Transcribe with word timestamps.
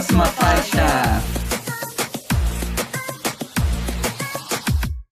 próxima 0.00 0.24
faixa. 0.24 1.22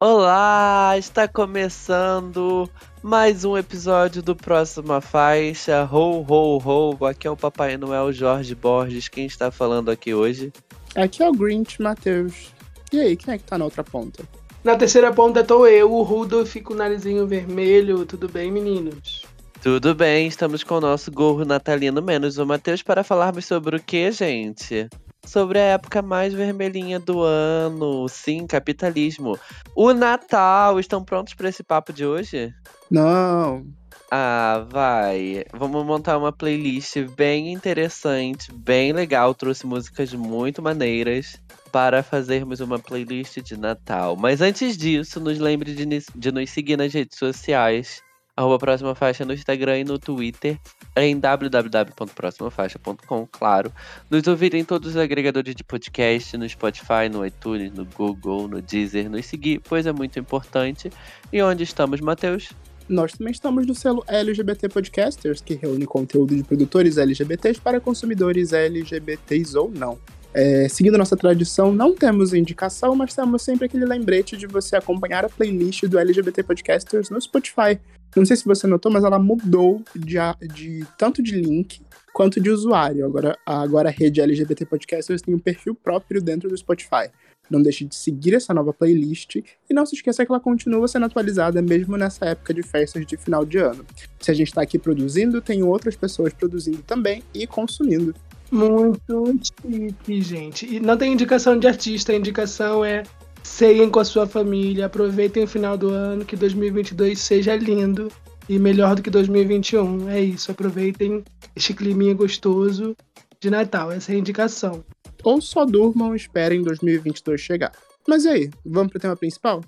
Olá, 0.01 0.95
está 0.97 1.29
começando 1.29 2.71
mais 3.03 3.45
um 3.45 3.59
episódio 3.59 4.23
do 4.23 4.35
Próxima 4.35 5.03
Faixa. 5.03 5.87
Ho, 5.93 6.25
ho, 6.27 6.59
ho. 6.65 7.05
Aqui 7.05 7.27
é 7.27 7.31
o 7.31 7.37
Papai 7.37 7.77
Noel 7.77 8.15
Jorge 8.15 8.55
Borges. 8.55 9.09
Quem 9.09 9.27
está 9.27 9.51
falando 9.51 9.91
aqui 9.91 10.15
hoje? 10.15 10.51
Aqui 10.97 11.23
é 11.23 11.29
o 11.29 11.35
Grinch 11.35 11.83
Matheus. 11.83 12.55
E 12.91 12.99
aí, 12.99 13.15
quem 13.15 13.35
é 13.35 13.37
que 13.39 13.45
tá 13.45 13.59
na 13.59 13.67
outra 13.67 13.85
ponta? 13.85 14.25
Na 14.65 14.75
terceira 14.75 15.13
ponta 15.13 15.45
tô 15.45 15.67
eu, 15.67 15.93
o 15.93 16.03
Rudolf 16.03 16.57
com 16.63 16.73
o 16.73 16.77
narizinho 16.77 17.27
vermelho. 17.27 18.07
Tudo 18.07 18.27
bem, 18.27 18.51
meninos? 18.51 19.28
Tudo 19.61 19.93
bem, 19.93 20.29
estamos 20.29 20.63
com 20.63 20.77
o 20.77 20.81
nosso 20.81 21.11
gorro 21.11 21.45
natalino 21.45 22.01
menos 22.01 22.39
o 22.39 22.47
Matheus 22.47 22.81
para 22.81 23.03
falarmos 23.03 23.45
sobre 23.45 23.77
o 23.77 23.83
que, 23.83 24.13
gente? 24.13 24.89
Sobre 25.27 25.59
a 25.59 25.63
época 25.63 26.01
mais 26.01 26.33
vermelhinha 26.33 27.01
do 27.01 27.23
ano. 27.23 28.09
Sim, 28.09 28.47
capitalismo. 28.47 29.37
O 29.75 29.93
Natal. 29.93 30.79
Estão 30.79 31.05
prontos 31.05 31.35
para 31.35 31.49
esse 31.49 31.65
papo 31.65 31.93
de 31.93 32.07
hoje? 32.07 32.55
Não. 32.89 33.67
Ah, 34.13 34.65
vai. 34.71 35.45
Vamos 35.53 35.85
montar 35.85 36.17
uma 36.19 36.33
playlist 36.33 36.97
bem 37.17 37.53
interessante, 37.53 38.53
bem 38.53 38.93
legal. 38.93 39.35
Trouxe 39.35 39.67
músicas 39.67 40.15
muito 40.15 40.63
maneiras 40.63 41.37
para 41.73 42.05
fazermos 42.05 42.61
uma 42.61 42.79
playlist 42.79 43.41
de 43.43 43.57
Natal. 43.59 44.17
Mas 44.17 44.41
antes 44.41 44.77
disso, 44.77 45.19
nos 45.19 45.41
lembre 45.41 45.75
de, 45.75 45.85
de 46.15 46.33
nos 46.33 46.49
seguir 46.49 46.79
nas 46.79 46.95
redes 46.95 47.19
sociais 47.19 48.07
arroba 48.39 48.57
Próxima 48.57 48.95
Faixa 48.95 49.25
no 49.25 49.33
Instagram 49.33 49.81
e 49.81 49.85
no 49.85 49.99
Twitter, 49.99 50.57
em 50.97 51.19
www.proximafaixa.com, 51.19 53.27
claro. 53.33 53.73
Nos 54.09 54.29
ouvir 54.29 54.55
em 54.55 54.65
todos 54.65 54.91
os 54.91 54.97
agregadores 54.97 55.57
de 55.57 55.65
podcast, 55.65 56.37
no 56.37 56.49
Spotify, 56.49 57.09
no 57.11 57.27
iTunes, 57.27 57.73
no 57.73 57.85
Google, 57.85 58.47
no 58.47 58.63
Deezer, 58.63 59.11
nos 59.11 59.27
seguir, 59.27 59.61
pois 59.69 59.87
é 59.87 59.93
muito 59.93 60.21
importante. 60.21 60.89
E 61.33 61.43
onde 61.43 61.65
estamos, 61.65 62.01
Matheus? 62.01 62.51
Nós 62.89 63.11
também 63.13 63.33
estamos 63.33 63.67
no 63.67 63.75
selo 63.75 64.05
LGBT 64.07 64.69
Podcasters, 64.69 65.41
que 65.41 65.55
reúne 65.55 65.85
conteúdo 65.85 66.37
de 66.37 66.45
produtores 66.45 66.97
LGBTs 66.97 67.61
para 67.61 67.81
consumidores 67.81 68.53
LGBTs 68.53 69.59
ou 69.59 69.69
não. 69.69 69.99
É, 70.33 70.69
seguindo 70.69 70.97
nossa 70.97 71.17
tradição, 71.17 71.73
não 71.73 71.93
temos 71.93 72.33
indicação, 72.33 72.95
mas 72.95 73.13
temos 73.15 73.43
sempre 73.43 73.67
aquele 73.67 73.85
lembrete 73.85 74.37
de 74.37 74.47
você 74.47 74.77
acompanhar 74.77 75.25
a 75.25 75.29
playlist 75.29 75.87
do 75.87 75.99
LGBT 75.99 76.45
Podcasters 76.45 77.11
no 77.11 77.21
Spotify. 77.21 77.81
Não 78.17 78.25
sei 78.25 78.37
se 78.37 78.45
você 78.45 78.67
notou, 78.67 78.91
mas 78.91 79.05
ela 79.05 79.19
mudou 79.19 79.83
de, 79.95 80.17
de 80.53 80.87
tanto 80.97 81.23
de 81.23 81.33
link 81.41 81.81
quanto 82.13 82.41
de 82.41 82.51
usuário. 82.51 83.05
Agora, 83.05 83.39
agora 83.47 83.89
a 83.89 83.93
rede 83.93 84.21
LGBT 84.21 84.67
Podcasters 84.67 85.23
tem 85.23 85.35
um 85.35 85.39
perfil 85.39 85.75
próprio 85.75 86.21
dentro 86.21 86.49
do 86.49 86.57
Spotify. 86.57 87.11
Não 87.51 87.63
deixe 87.63 87.85
de 87.85 87.95
seguir 87.95 88.35
essa 88.35 88.53
nova 88.53 88.73
playlist 88.73 89.37
e 89.37 89.75
não 89.75 89.87
se 89.87 89.95
esqueça 89.95 90.25
que 90.25 90.31
ela 90.31 90.41
continua 90.41 90.87
sendo 90.87 91.07
atualizada 91.07 91.63
mesmo 91.63 91.97
nessa 91.97 92.27
época 92.27 92.53
de 92.53 92.63
festas 92.63 93.07
de 93.07 93.17
final 93.17 93.45
de 93.45 93.59
ano. 93.59 93.85
Se 94.21 94.31
a 94.31 94.35
gente 94.35 94.49
está 94.49 94.63
aqui 94.63 94.79
produzindo, 94.79 95.41
tem 95.41 95.63
outras 95.63 95.97
pessoas 95.97 96.33
produzindo 96.33 96.83
também 96.83 97.23
e 97.33 97.47
consumindo. 97.47 98.15
Muito 98.51 99.41
chique, 99.43 100.23
gente. 100.23 100.67
E 100.67 100.81
não 100.81 100.97
tem 100.97 101.13
indicação 101.13 101.59
de 101.59 101.67
artista, 101.67 102.13
a 102.13 102.17
indicação 102.17 102.85
é 102.85 103.03
ceiem 103.43 103.91
com 103.91 104.01
a 104.01 104.05
sua 104.05 104.27
família, 104.27 104.87
aproveitem 104.87 105.45
o 105.45 105.49
final 105.49 105.77
do 105.77 105.91
ano, 105.91 106.25
que 106.25 106.37
2022 106.37 107.19
seja 107.19 107.57
lindo 107.57 108.11
e 108.49 108.59
melhor 108.59 108.97
do 108.97 109.03
que 109.03 109.11
2021. 109.11 110.09
É 110.09 110.21
isso, 110.21 110.51
aproveitem 110.51 111.23
este 111.55 111.75
climinha 111.75 112.15
gostoso 112.15 112.97
de 113.41 113.51
Natal, 113.51 113.93
essa 113.93 114.13
é 114.13 114.17
a 114.17 114.19
indicação. 114.19 114.85
Ou 115.23 115.41
só 115.41 115.65
durmam 115.65 116.15
e 116.15 116.17
esperem 116.17 116.63
2022 116.63 117.41
chegar. 117.41 117.73
Mas 118.07 118.25
e 118.25 118.29
aí, 118.29 118.51
vamos 118.65 118.91
pro 118.91 119.01
tema 119.01 119.17
principal? 119.17 119.63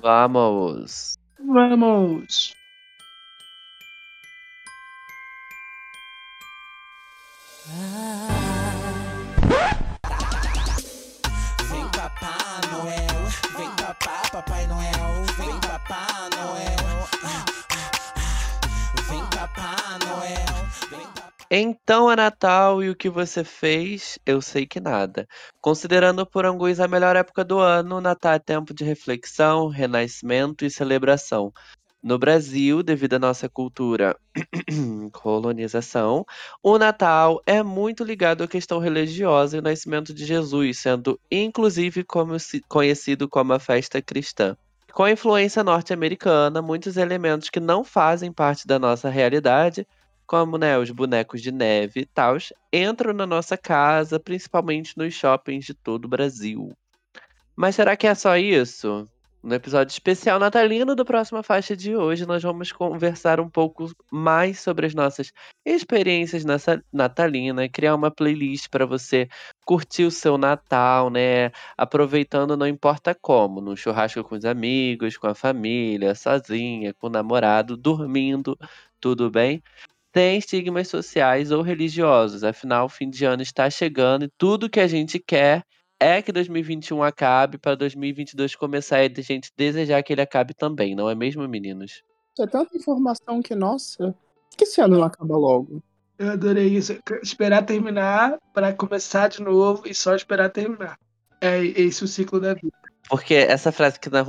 Vamos! 0.00 1.14
Vamos! 1.38 2.54
Vem 7.66 8.31
papá, 14.02 14.22
Papai 14.32 14.66
Noel, 14.66 15.24
vem 15.36 15.60
Papai 15.60 16.28
Noel. 16.36 16.82
Vem 19.08 19.24
Papai 19.26 19.98
Noel, 20.06 20.66
vem 20.90 21.08
Então 21.50 22.10
é 22.10 22.16
Natal 22.16 22.82
e 22.82 22.90
o 22.90 22.96
que 22.96 23.08
você 23.08 23.44
fez? 23.44 24.18
Eu 24.26 24.40
sei 24.40 24.66
que 24.66 24.80
nada. 24.80 25.26
Considerando 25.60 26.26
por 26.26 26.44
alguns 26.44 26.80
a 26.80 26.88
melhor 26.88 27.16
época 27.16 27.44
do 27.44 27.58
ano, 27.58 28.00
Natal 28.00 28.34
é 28.34 28.38
tempo 28.38 28.74
de 28.74 28.84
reflexão, 28.84 29.68
renascimento 29.68 30.64
e 30.64 30.70
celebração. 30.70 31.52
No 32.02 32.18
Brasil, 32.18 32.82
devido 32.82 33.14
à 33.14 33.18
nossa 33.20 33.48
cultura 33.48 34.16
colonização, 35.12 36.26
o 36.60 36.76
Natal 36.76 37.40
é 37.46 37.62
muito 37.62 38.02
ligado 38.02 38.42
à 38.42 38.48
questão 38.48 38.80
religiosa 38.80 39.56
e 39.56 39.58
ao 39.58 39.62
nascimento 39.62 40.12
de 40.12 40.24
Jesus, 40.24 40.80
sendo 40.80 41.20
inclusive 41.30 42.02
como 42.02 42.36
conhecido 42.68 43.28
como 43.28 43.52
a 43.52 43.60
festa 43.60 44.02
cristã. 44.02 44.56
Com 44.92 45.04
a 45.04 45.12
influência 45.12 45.62
norte-americana, 45.62 46.60
muitos 46.60 46.96
elementos 46.96 47.48
que 47.48 47.60
não 47.60 47.84
fazem 47.84 48.32
parte 48.32 48.66
da 48.66 48.80
nossa 48.80 49.08
realidade, 49.08 49.86
como 50.26 50.58
né, 50.58 50.76
os 50.76 50.90
bonecos 50.90 51.40
de 51.40 51.52
neve 51.52 52.00
e 52.00 52.06
tal, 52.06 52.36
entram 52.72 53.12
na 53.12 53.26
nossa 53.28 53.56
casa, 53.56 54.18
principalmente 54.18 54.98
nos 54.98 55.14
shoppings 55.14 55.64
de 55.64 55.74
todo 55.74 56.06
o 56.06 56.08
Brasil. 56.08 56.72
Mas 57.54 57.76
será 57.76 57.96
que 57.96 58.08
é 58.08 58.14
só 58.14 58.36
isso? 58.36 59.08
No 59.42 59.56
episódio 59.56 59.90
especial 59.90 60.38
natalino 60.38 60.94
do 60.94 61.04
Próxima 61.04 61.42
Faixa 61.42 61.76
de 61.76 61.96
hoje, 61.96 62.24
nós 62.24 62.44
vamos 62.44 62.70
conversar 62.70 63.40
um 63.40 63.50
pouco 63.50 63.90
mais 64.08 64.60
sobre 64.60 64.86
as 64.86 64.94
nossas 64.94 65.32
experiências 65.66 66.44
nessa 66.44 66.80
natalina, 66.92 67.68
criar 67.68 67.96
uma 67.96 68.08
playlist 68.08 68.68
para 68.70 68.86
você 68.86 69.28
curtir 69.66 70.04
o 70.04 70.12
seu 70.12 70.38
Natal, 70.38 71.10
né? 71.10 71.50
Aproveitando 71.76 72.56
não 72.56 72.68
importa 72.68 73.16
como, 73.20 73.60
no 73.60 73.76
churrasco 73.76 74.22
com 74.22 74.36
os 74.36 74.44
amigos, 74.44 75.16
com 75.16 75.26
a 75.26 75.34
família, 75.34 76.14
sozinha, 76.14 76.94
com 76.94 77.08
o 77.08 77.10
namorado, 77.10 77.76
dormindo, 77.76 78.56
tudo 79.00 79.28
bem? 79.28 79.60
Sem 80.14 80.38
estigmas 80.38 80.88
sociais 80.88 81.50
ou 81.50 81.62
religiosos, 81.62 82.44
afinal, 82.44 82.86
o 82.86 82.88
fim 82.88 83.10
de 83.10 83.24
ano 83.24 83.42
está 83.42 83.68
chegando 83.68 84.24
e 84.26 84.30
tudo 84.38 84.70
que 84.70 84.80
a 84.80 84.86
gente 84.86 85.18
quer 85.18 85.64
é 86.02 86.22
que 86.22 86.32
2021 86.32 87.02
acabe 87.02 87.58
para 87.58 87.74
2022 87.74 88.54
começar 88.54 89.02
e 89.02 89.12
a 89.16 89.20
gente 89.20 89.52
desejar 89.56 90.02
que 90.02 90.12
ele 90.12 90.22
acabe 90.22 90.54
também, 90.54 90.94
não 90.94 91.08
é 91.08 91.14
mesmo, 91.14 91.46
meninos? 91.48 92.02
É 92.38 92.46
tanta 92.46 92.76
informação 92.76 93.42
que, 93.42 93.54
nossa, 93.54 94.14
que 94.56 94.64
esse 94.64 94.80
ano 94.80 94.98
não 94.98 95.04
acaba 95.04 95.36
logo. 95.36 95.82
Eu 96.18 96.30
adorei 96.30 96.68
isso. 96.68 96.96
Esperar 97.22 97.64
terminar 97.64 98.38
para 98.52 98.72
começar 98.72 99.28
de 99.28 99.42
novo 99.42 99.82
e 99.86 99.94
só 99.94 100.14
esperar 100.14 100.50
terminar. 100.50 100.98
É 101.40 101.64
esse 101.64 102.04
o 102.04 102.08
ciclo 102.08 102.40
da 102.40 102.54
vida. 102.54 102.72
Porque 103.08 103.34
essa 103.34 103.72
frase 103.72 103.98
que 103.98 104.08
na, 104.08 104.24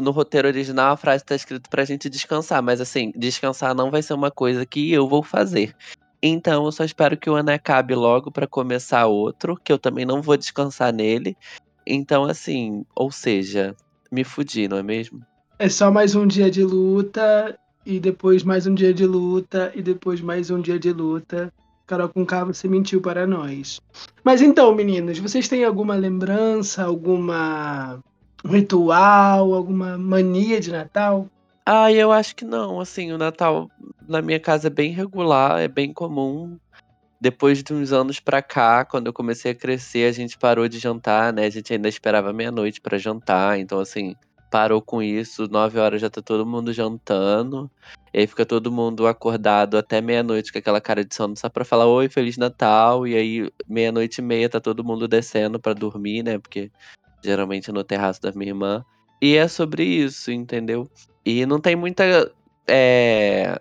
no 0.00 0.10
roteiro 0.10 0.48
original 0.48 0.92
a 0.92 0.96
frase 0.96 1.24
está 1.24 1.34
escrita 1.34 1.68
pra 1.68 1.84
gente 1.84 2.08
descansar, 2.08 2.62
mas 2.62 2.80
assim, 2.80 3.12
descansar 3.16 3.74
não 3.74 3.90
vai 3.90 4.02
ser 4.02 4.14
uma 4.14 4.30
coisa 4.30 4.64
que 4.64 4.92
eu 4.92 5.08
vou 5.08 5.22
fazer. 5.22 5.74
Então 6.22 6.64
eu 6.64 6.72
só 6.72 6.84
espero 6.84 7.16
que 7.16 7.28
o 7.28 7.34
ano 7.34 7.50
acabe 7.50 7.94
logo 7.94 8.30
para 8.30 8.46
começar 8.46 9.06
outro, 9.06 9.58
que 9.62 9.72
eu 9.72 9.78
também 9.78 10.04
não 10.04 10.22
vou 10.22 10.36
descansar 10.36 10.92
nele. 10.92 11.36
Então, 11.84 12.24
assim, 12.24 12.84
ou 12.94 13.10
seja, 13.10 13.74
me 14.10 14.22
fudi, 14.22 14.68
não 14.68 14.76
é 14.76 14.82
mesmo? 14.82 15.20
É 15.58 15.68
só 15.68 15.90
mais 15.90 16.14
um 16.14 16.26
dia 16.26 16.50
de 16.50 16.62
luta, 16.62 17.58
e 17.84 17.98
depois 17.98 18.44
mais 18.44 18.66
um 18.66 18.74
dia 18.74 18.94
de 18.94 19.04
luta, 19.04 19.72
e 19.74 19.82
depois 19.82 20.20
mais 20.20 20.50
um 20.50 20.60
dia 20.60 20.78
de 20.78 20.92
luta. 20.92 21.52
Carol 21.86 22.08
com 22.08 22.24
você 22.46 22.68
mentiu 22.68 23.00
para 23.00 23.26
nós. 23.26 23.80
Mas 24.22 24.40
então, 24.40 24.74
meninos, 24.74 25.18
vocês 25.18 25.48
têm 25.48 25.64
alguma 25.64 25.94
lembrança, 25.94 26.84
alguma 26.84 27.98
ritual, 28.44 29.52
alguma 29.52 29.98
mania 29.98 30.60
de 30.60 30.70
Natal? 30.70 31.28
Ah, 31.64 31.92
eu 31.92 32.10
acho 32.10 32.34
que 32.34 32.44
não. 32.44 32.80
Assim, 32.80 33.12
o 33.12 33.18
Natal 33.18 33.70
na 34.08 34.20
minha 34.20 34.40
casa 34.40 34.66
é 34.66 34.70
bem 34.70 34.92
regular, 34.92 35.60
é 35.60 35.68
bem 35.68 35.92
comum. 35.92 36.58
Depois 37.20 37.62
de 37.62 37.72
uns 37.72 37.92
anos 37.92 38.18
pra 38.18 38.42
cá, 38.42 38.84
quando 38.84 39.06
eu 39.06 39.12
comecei 39.12 39.52
a 39.52 39.54
crescer, 39.54 40.08
a 40.08 40.12
gente 40.12 40.36
parou 40.36 40.68
de 40.68 40.78
jantar, 40.78 41.32
né? 41.32 41.44
A 41.44 41.50
gente 41.50 41.72
ainda 41.72 41.88
esperava 41.88 42.32
meia-noite 42.32 42.80
para 42.80 42.98
jantar. 42.98 43.60
Então, 43.60 43.78
assim, 43.78 44.16
parou 44.50 44.82
com 44.82 45.00
isso. 45.00 45.46
Nove 45.48 45.78
horas 45.78 46.00
já 46.00 46.10
tá 46.10 46.20
todo 46.20 46.44
mundo 46.44 46.72
jantando. 46.72 47.70
E 48.12 48.18
aí 48.18 48.26
fica 48.26 48.44
todo 48.44 48.72
mundo 48.72 49.06
acordado 49.06 49.78
até 49.78 50.00
meia-noite 50.00 50.52
com 50.52 50.58
aquela 50.58 50.80
cara 50.80 51.04
de 51.04 51.14
sono 51.14 51.36
só 51.36 51.48
pra 51.48 51.64
falar 51.64 51.86
Oi, 51.86 52.08
Feliz 52.08 52.36
Natal. 52.36 53.06
E 53.06 53.14
aí, 53.14 53.50
meia-noite 53.68 54.20
e 54.20 54.24
meia, 54.24 54.48
tá 54.48 54.60
todo 54.60 54.84
mundo 54.84 55.06
descendo 55.06 55.60
para 55.60 55.74
dormir, 55.74 56.24
né? 56.24 56.38
Porque 56.38 56.72
geralmente 57.24 57.70
no 57.70 57.84
terraço 57.84 58.20
da 58.20 58.32
minha 58.32 58.50
irmã. 58.50 58.84
E 59.22 59.36
é 59.36 59.46
sobre 59.46 59.84
isso, 59.84 60.32
entendeu? 60.32 60.90
E 61.24 61.46
não 61.46 61.60
tem 61.60 61.76
muita 61.76 62.32
é, 62.66 63.56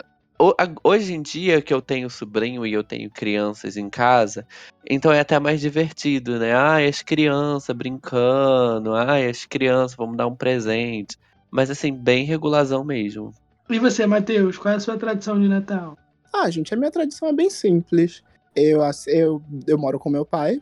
hoje 0.84 1.14
em 1.14 1.22
dia 1.22 1.62
que 1.62 1.72
eu 1.72 1.82
tenho 1.82 2.10
sobrinho 2.10 2.66
e 2.66 2.74
eu 2.74 2.84
tenho 2.84 3.12
crianças 3.12 3.78
em 3.78 3.88
casa, 3.88 4.46
então 4.90 5.12
é 5.12 5.20
até 5.20 5.40
mais 5.40 5.62
divertido, 5.62 6.40
né? 6.40 6.54
Ai, 6.54 6.88
as 6.88 7.04
crianças 7.04 7.76
brincando, 7.76 8.96
ai, 8.96 9.30
as 9.30 9.46
crianças, 9.46 9.96
vamos 9.96 10.18
dar 10.18 10.26
um 10.26 10.36
presente. 10.36 11.16
Mas 11.52 11.70
assim, 11.70 11.94
bem 11.94 12.26
regularzão 12.26 12.84
mesmo. 12.84 13.32
E 13.70 13.78
você, 13.78 14.08
Matheus, 14.08 14.58
qual 14.58 14.74
é 14.74 14.78
a 14.78 14.80
sua 14.80 14.98
tradição 14.98 15.40
de 15.40 15.48
Natal? 15.48 15.96
Ah, 16.34 16.50
gente, 16.50 16.74
a 16.74 16.78
minha 16.78 16.92
tradição 16.92 17.28
é 17.28 17.34
bem 17.34 17.50
simples. 17.50 18.24
Eu, 18.56 18.82
eu, 19.08 19.42
eu 19.68 19.78
moro 19.78 20.00
com 20.00 20.10
meu 20.10 20.26
pai. 20.26 20.60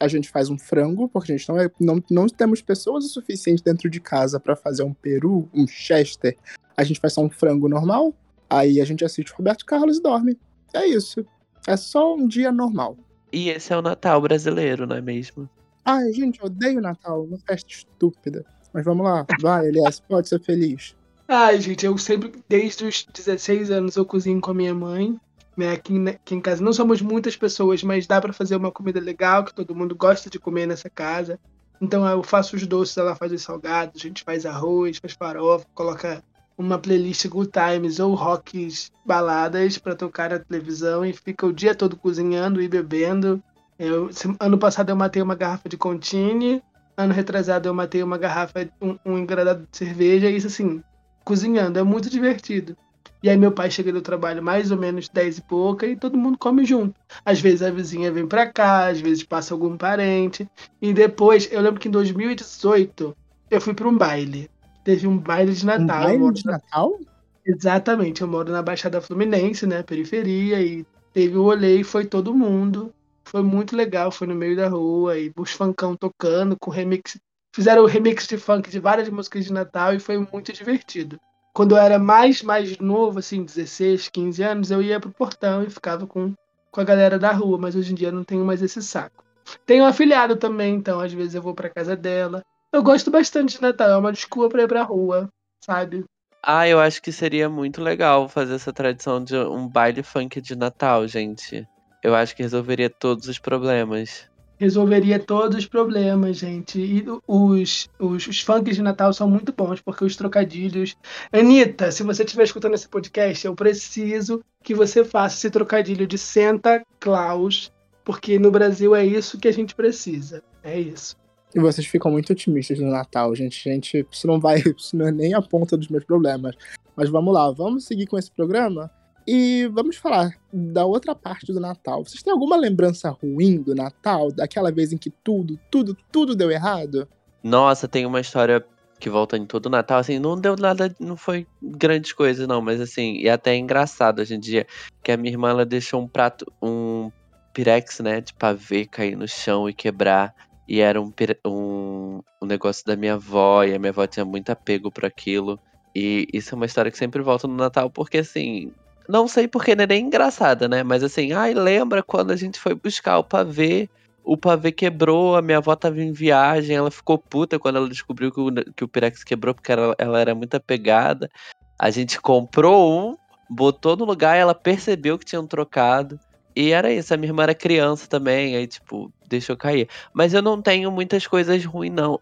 A 0.00 0.06
gente 0.06 0.28
faz 0.30 0.48
um 0.48 0.58
frango, 0.58 1.08
porque 1.08 1.32
a 1.32 1.36
gente 1.36 1.48
não, 1.48 1.58
é, 1.58 1.70
não, 1.80 2.02
não 2.10 2.26
temos 2.28 2.62
pessoas 2.62 3.04
o 3.04 3.08
suficiente 3.08 3.62
dentro 3.62 3.90
de 3.90 4.00
casa 4.00 4.38
pra 4.38 4.54
fazer 4.54 4.82
um 4.82 4.94
peru, 4.94 5.48
um 5.52 5.66
chester. 5.66 6.36
A 6.76 6.84
gente 6.84 7.00
faz 7.00 7.14
só 7.14 7.22
um 7.22 7.30
frango 7.30 7.68
normal. 7.68 8.14
Aí 8.48 8.80
a 8.80 8.84
gente 8.84 9.04
assiste 9.04 9.32
Roberto 9.32 9.66
Carlos 9.66 9.98
e 9.98 10.02
dorme. 10.02 10.38
É 10.72 10.86
isso. 10.86 11.26
É 11.66 11.76
só 11.76 12.14
um 12.14 12.26
dia 12.26 12.52
normal. 12.52 12.96
E 13.32 13.50
esse 13.50 13.72
é 13.72 13.76
o 13.76 13.82
Natal 13.82 14.20
brasileiro, 14.20 14.86
não 14.86 14.96
é 14.96 15.00
mesmo? 15.00 15.48
Ai, 15.84 16.12
gente, 16.12 16.40
eu 16.40 16.46
odeio 16.46 16.80
Natal. 16.80 17.24
Uma 17.24 17.38
festa 17.38 17.70
estúpida. 17.70 18.44
Mas 18.72 18.84
vamos 18.84 19.04
lá. 19.04 19.26
Vai, 19.40 19.66
Elias, 19.66 20.00
pode 20.00 20.28
ser 20.28 20.40
feliz. 20.40 20.94
Ai, 21.26 21.60
gente, 21.60 21.84
eu 21.84 21.96
sempre, 21.98 22.32
desde 22.48 22.86
os 22.86 23.06
16 23.12 23.70
anos, 23.70 23.96
eu 23.96 24.04
cozinho 24.04 24.40
com 24.40 24.50
a 24.50 24.54
minha 24.54 24.74
mãe. 24.74 25.18
Né? 25.58 25.72
Aqui, 25.72 25.92
em- 25.92 26.08
aqui 26.08 26.34
em 26.36 26.40
casa 26.40 26.62
não 26.62 26.72
somos 26.72 27.02
muitas 27.02 27.36
pessoas, 27.36 27.82
mas 27.82 28.06
dá 28.06 28.20
pra 28.20 28.32
fazer 28.32 28.54
uma 28.54 28.70
comida 28.70 29.00
legal 29.00 29.44
que 29.44 29.52
todo 29.52 29.74
mundo 29.74 29.96
gosta 29.96 30.30
de 30.30 30.38
comer 30.38 30.66
nessa 30.66 30.88
casa. 30.88 31.36
Então 31.80 32.06
eu 32.08 32.22
faço 32.22 32.54
os 32.54 32.64
doces, 32.64 32.96
ela 32.96 33.16
faz 33.16 33.32
os 33.32 33.42
salgados, 33.42 34.00
a 34.00 34.06
gente 34.06 34.22
faz 34.22 34.46
arroz, 34.46 34.98
faz 34.98 35.14
farofa, 35.18 35.66
coloca 35.74 36.22
uma 36.56 36.78
playlist 36.78 37.26
Good 37.26 37.50
Times 37.50 37.98
ou 37.98 38.14
rocks 38.14 38.90
baladas 39.04 39.78
pra 39.78 39.96
tocar 39.96 40.30
na 40.30 40.38
televisão 40.38 41.04
e 41.04 41.12
fica 41.12 41.44
o 41.44 41.52
dia 41.52 41.74
todo 41.74 41.96
cozinhando 41.96 42.62
e 42.62 42.68
bebendo. 42.68 43.42
Eu, 43.76 44.10
ano 44.38 44.58
passado 44.58 44.90
eu 44.90 44.96
matei 44.96 45.22
uma 45.22 45.34
garrafa 45.34 45.68
de 45.68 45.76
Contini, 45.76 46.62
ano 46.96 47.12
retrasado 47.12 47.68
eu 47.68 47.74
matei 47.74 48.02
uma 48.02 48.18
garrafa, 48.18 48.68
um, 48.80 48.96
um 49.04 49.18
engradado 49.18 49.66
de 49.70 49.76
cerveja, 49.76 50.30
e 50.30 50.36
isso 50.36 50.48
assim, 50.48 50.82
cozinhando, 51.24 51.78
é 51.78 51.82
muito 51.82 52.08
divertido. 52.10 52.76
E 53.22 53.28
aí 53.28 53.36
meu 53.36 53.50
pai 53.50 53.70
chega 53.70 53.92
do 53.92 54.00
trabalho 54.00 54.42
mais 54.42 54.70
ou 54.70 54.76
menos 54.78 55.08
10 55.08 55.38
e 55.38 55.42
pouca 55.42 55.86
e 55.86 55.96
todo 55.96 56.16
mundo 56.16 56.38
come 56.38 56.64
junto. 56.64 56.94
Às 57.24 57.40
vezes 57.40 57.62
a 57.62 57.70
vizinha 57.70 58.12
vem 58.12 58.26
pra 58.26 58.46
cá, 58.46 58.86
às 58.88 59.00
vezes 59.00 59.24
passa 59.24 59.52
algum 59.54 59.76
parente. 59.76 60.48
E 60.80 60.92
depois, 60.92 61.48
eu 61.50 61.60
lembro 61.60 61.80
que 61.80 61.88
em 61.88 61.90
2018 61.90 63.16
eu 63.50 63.60
fui 63.60 63.74
pra 63.74 63.88
um 63.88 63.96
baile. 63.96 64.48
Teve 64.84 65.06
um 65.06 65.18
baile 65.18 65.52
de 65.52 65.64
Um 65.64 65.66
Natal. 65.66 66.10
eu 66.10 66.18
baile 66.20 66.32
de 66.34 66.46
na- 66.46 66.52
Natal? 66.52 66.98
Exatamente, 67.44 68.20
eu 68.22 68.28
moro 68.28 68.52
na 68.52 68.62
Baixada 68.62 69.00
Fluminense, 69.00 69.66
né, 69.66 69.82
periferia, 69.82 70.60
e 70.60 70.84
teve 71.14 71.36
o 71.36 71.42
rolê 71.42 71.80
e 71.80 71.84
foi 71.84 72.04
todo 72.04 72.34
mundo. 72.34 72.92
Foi 73.24 73.42
muito 73.42 73.74
legal, 73.74 74.10
foi 74.10 74.26
no 74.26 74.34
meio 74.34 74.54
da 74.54 74.68
rua, 74.68 75.18
e 75.18 75.32
os 75.36 75.52
funkão 75.52 75.96
tocando 75.96 76.56
com 76.58 76.70
remix. 76.70 77.18
Fizeram 77.54 77.82
o 77.82 77.86
remix 77.86 78.26
de 78.26 78.36
funk 78.36 78.70
de 78.70 78.78
várias 78.78 79.08
músicas 79.08 79.44
de 79.46 79.52
Natal 79.52 79.94
e 79.94 79.98
foi 79.98 80.18
muito 80.30 80.52
divertido. 80.52 81.18
Quando 81.58 81.72
eu 81.72 81.78
era 81.78 81.98
mais, 81.98 82.40
mais 82.40 82.78
novo, 82.78 83.18
assim, 83.18 83.42
16, 83.42 84.08
15 84.10 84.44
anos, 84.44 84.70
eu 84.70 84.80
ia 84.80 85.00
pro 85.00 85.10
portão 85.10 85.60
e 85.60 85.68
ficava 85.68 86.06
com, 86.06 86.32
com 86.70 86.80
a 86.80 86.84
galera 86.84 87.18
da 87.18 87.32
rua, 87.32 87.58
mas 87.58 87.74
hoje 87.74 87.90
em 87.90 87.96
dia 87.96 88.08
eu 88.08 88.12
não 88.12 88.22
tenho 88.22 88.44
mais 88.44 88.62
esse 88.62 88.80
saco. 88.80 89.24
Tenho 89.66 89.82
um 89.82 89.86
afilhado 89.88 90.36
também, 90.36 90.76
então 90.76 91.00
às 91.00 91.12
vezes 91.12 91.34
eu 91.34 91.42
vou 91.42 91.56
pra 91.56 91.68
casa 91.68 91.96
dela. 91.96 92.44
Eu 92.72 92.80
gosto 92.80 93.10
bastante 93.10 93.56
de 93.56 93.60
Natal, 93.62 93.90
é 93.90 93.96
uma 93.96 94.12
desculpa 94.12 94.48
pra 94.48 94.62
ir 94.62 94.68
pra 94.68 94.84
rua, 94.84 95.28
sabe? 95.60 96.04
Ah, 96.40 96.68
eu 96.68 96.78
acho 96.78 97.02
que 97.02 97.10
seria 97.10 97.48
muito 97.48 97.82
legal 97.82 98.28
fazer 98.28 98.54
essa 98.54 98.72
tradição 98.72 99.24
de 99.24 99.36
um 99.36 99.66
baile 99.66 100.04
funk 100.04 100.40
de 100.40 100.54
Natal, 100.54 101.08
gente. 101.08 101.66
Eu 102.04 102.14
acho 102.14 102.36
que 102.36 102.42
resolveria 102.44 102.88
todos 102.88 103.26
os 103.26 103.40
problemas. 103.40 104.30
Resolveria 104.58 105.18
todos 105.18 105.58
os 105.58 105.66
problemas, 105.66 106.38
gente. 106.38 106.80
E 106.80 107.04
os, 107.26 107.88
os, 107.98 108.26
os 108.26 108.40
funks 108.40 108.76
de 108.76 108.82
Natal 108.82 109.12
são 109.12 109.30
muito 109.30 109.52
bons, 109.52 109.80
porque 109.80 110.04
os 110.04 110.16
trocadilhos. 110.16 110.96
Anitta, 111.32 111.90
se 111.90 112.02
você 112.02 112.24
estiver 112.24 112.44
escutando 112.44 112.74
esse 112.74 112.88
podcast, 112.88 113.46
eu 113.46 113.54
preciso 113.54 114.42
que 114.62 114.74
você 114.74 115.04
faça 115.04 115.36
esse 115.36 115.50
trocadilho 115.50 116.06
de 116.06 116.18
Santa 116.18 116.84
Claus, 116.98 117.72
porque 118.04 118.38
no 118.38 118.50
Brasil 118.50 118.94
é 118.94 119.06
isso 119.06 119.38
que 119.38 119.48
a 119.48 119.52
gente 119.52 119.74
precisa. 119.74 120.42
É 120.62 120.78
isso. 120.78 121.16
E 121.54 121.60
vocês 121.60 121.86
ficam 121.86 122.10
muito 122.10 122.32
otimistas 122.32 122.78
no 122.78 122.90
Natal, 122.90 123.34
gente. 123.34 123.62
Gente, 123.62 124.06
isso 124.10 124.26
não 124.26 124.38
vai. 124.38 124.58
Isso 124.76 124.96
não 124.96 125.08
é 125.08 125.12
nem 125.12 125.32
a 125.32 125.40
ponta 125.40 125.76
dos 125.76 125.88
meus 125.88 126.04
problemas. 126.04 126.54
Mas 126.94 127.08
vamos 127.08 127.32
lá, 127.32 127.50
vamos 127.50 127.84
seguir 127.84 128.06
com 128.06 128.18
esse 128.18 128.30
programa 128.30 128.90
e 129.30 129.66
vamos 129.66 129.96
falar 129.96 130.34
da 130.50 130.86
outra 130.86 131.14
parte 131.14 131.52
do 131.52 131.60
Natal. 131.60 132.02
Vocês 132.02 132.22
têm 132.22 132.32
alguma 132.32 132.56
lembrança 132.56 133.10
ruim 133.10 133.60
do 133.60 133.74
Natal? 133.74 134.32
Daquela 134.32 134.72
vez 134.72 134.90
em 134.90 134.96
que 134.96 135.10
tudo, 135.10 135.60
tudo, 135.70 135.94
tudo 136.10 136.34
deu 136.34 136.50
errado? 136.50 137.06
Nossa, 137.42 137.86
tem 137.86 138.06
uma 138.06 138.20
história 138.20 138.64
que 138.98 139.10
volta 139.10 139.36
em 139.36 139.44
todo 139.44 139.68
Natal, 139.68 139.98
assim, 139.98 140.18
não 140.18 140.40
deu 140.40 140.56
nada, 140.56 140.92
não 140.98 141.14
foi 141.14 141.46
grandes 141.62 142.14
coisas 142.14 142.48
não, 142.48 142.62
mas 142.62 142.80
assim, 142.80 143.18
e 143.18 143.28
até 143.28 143.52
é 143.52 143.56
engraçado 143.56 144.20
hoje 144.20 144.34
em 144.34 144.40
dia, 144.40 144.66
que 145.04 145.12
a 145.12 145.16
minha 145.16 145.30
irmã, 145.30 145.50
ela 145.50 145.66
deixou 145.66 146.00
um 146.00 146.08
prato, 146.08 146.50
um 146.60 147.12
pirex, 147.52 148.00
né, 148.00 148.22
de 148.22 148.32
pavê 148.32 148.86
cair 148.86 149.14
no 149.14 149.28
chão 149.28 149.68
e 149.68 149.74
quebrar, 149.74 150.34
e 150.66 150.80
era 150.80 151.00
um, 151.00 151.12
um, 151.46 152.20
um 152.42 152.46
negócio 152.46 152.84
da 152.84 152.96
minha 152.96 153.14
avó, 153.14 153.62
e 153.62 153.72
a 153.72 153.78
minha 153.78 153.90
avó 153.90 154.04
tinha 154.04 154.24
muito 154.24 154.50
apego 154.50 154.90
por 154.90 155.04
aquilo, 155.04 155.60
e 155.94 156.26
isso 156.32 156.52
é 156.52 156.56
uma 156.56 156.66
história 156.66 156.90
que 156.90 156.98
sempre 156.98 157.22
volta 157.22 157.46
no 157.46 157.54
Natal, 157.54 157.88
porque 157.90 158.18
assim, 158.18 158.72
não 159.08 159.26
sei 159.26 159.48
porque 159.48 159.74
não 159.74 159.84
é 159.84 159.86
nem 159.86 160.06
engraçada, 160.06 160.68
né, 160.68 160.82
mas 160.82 161.02
assim, 161.02 161.32
ai, 161.32 161.54
lembra 161.54 162.02
quando 162.02 162.30
a 162.30 162.36
gente 162.36 162.60
foi 162.60 162.74
buscar 162.74 163.18
o 163.18 163.24
pavê, 163.24 163.88
o 164.28 164.36
pavê 164.36 164.70
quebrou, 164.70 165.36
a 165.36 165.40
minha 165.40 165.56
avó 165.56 165.74
tava 165.74 166.02
em 166.02 166.12
viagem, 166.12 166.76
ela 166.76 166.90
ficou 166.90 167.16
puta 167.16 167.58
quando 167.58 167.76
ela 167.76 167.88
descobriu 167.88 168.30
que 168.30 168.38
o, 168.38 168.52
que 168.76 168.84
o 168.84 168.88
Pirex 168.88 169.24
quebrou, 169.24 169.54
porque 169.54 169.72
ela, 169.72 169.94
ela 169.96 170.20
era 170.20 170.34
muito 170.34 170.54
apegada. 170.54 171.30
A 171.78 171.88
gente 171.90 172.20
comprou 172.20 172.92
um, 172.92 173.16
botou 173.48 173.96
no 173.96 174.04
lugar 174.04 174.36
ela 174.36 174.54
percebeu 174.54 175.18
que 175.18 175.24
tinham 175.24 175.46
trocado. 175.46 176.20
E 176.54 176.72
era 176.72 176.92
isso, 176.92 177.14
a 177.14 177.16
minha 177.16 177.30
irmã 177.30 177.44
era 177.44 177.54
criança 177.54 178.06
também, 178.06 178.54
aí, 178.54 178.66
tipo, 178.66 179.10
deixou 179.26 179.56
cair. 179.56 179.88
Mas 180.12 180.34
eu 180.34 180.42
não 180.42 180.60
tenho 180.60 180.92
muitas 180.92 181.26
coisas 181.26 181.64
ruins, 181.64 181.92
não. 181.94 182.18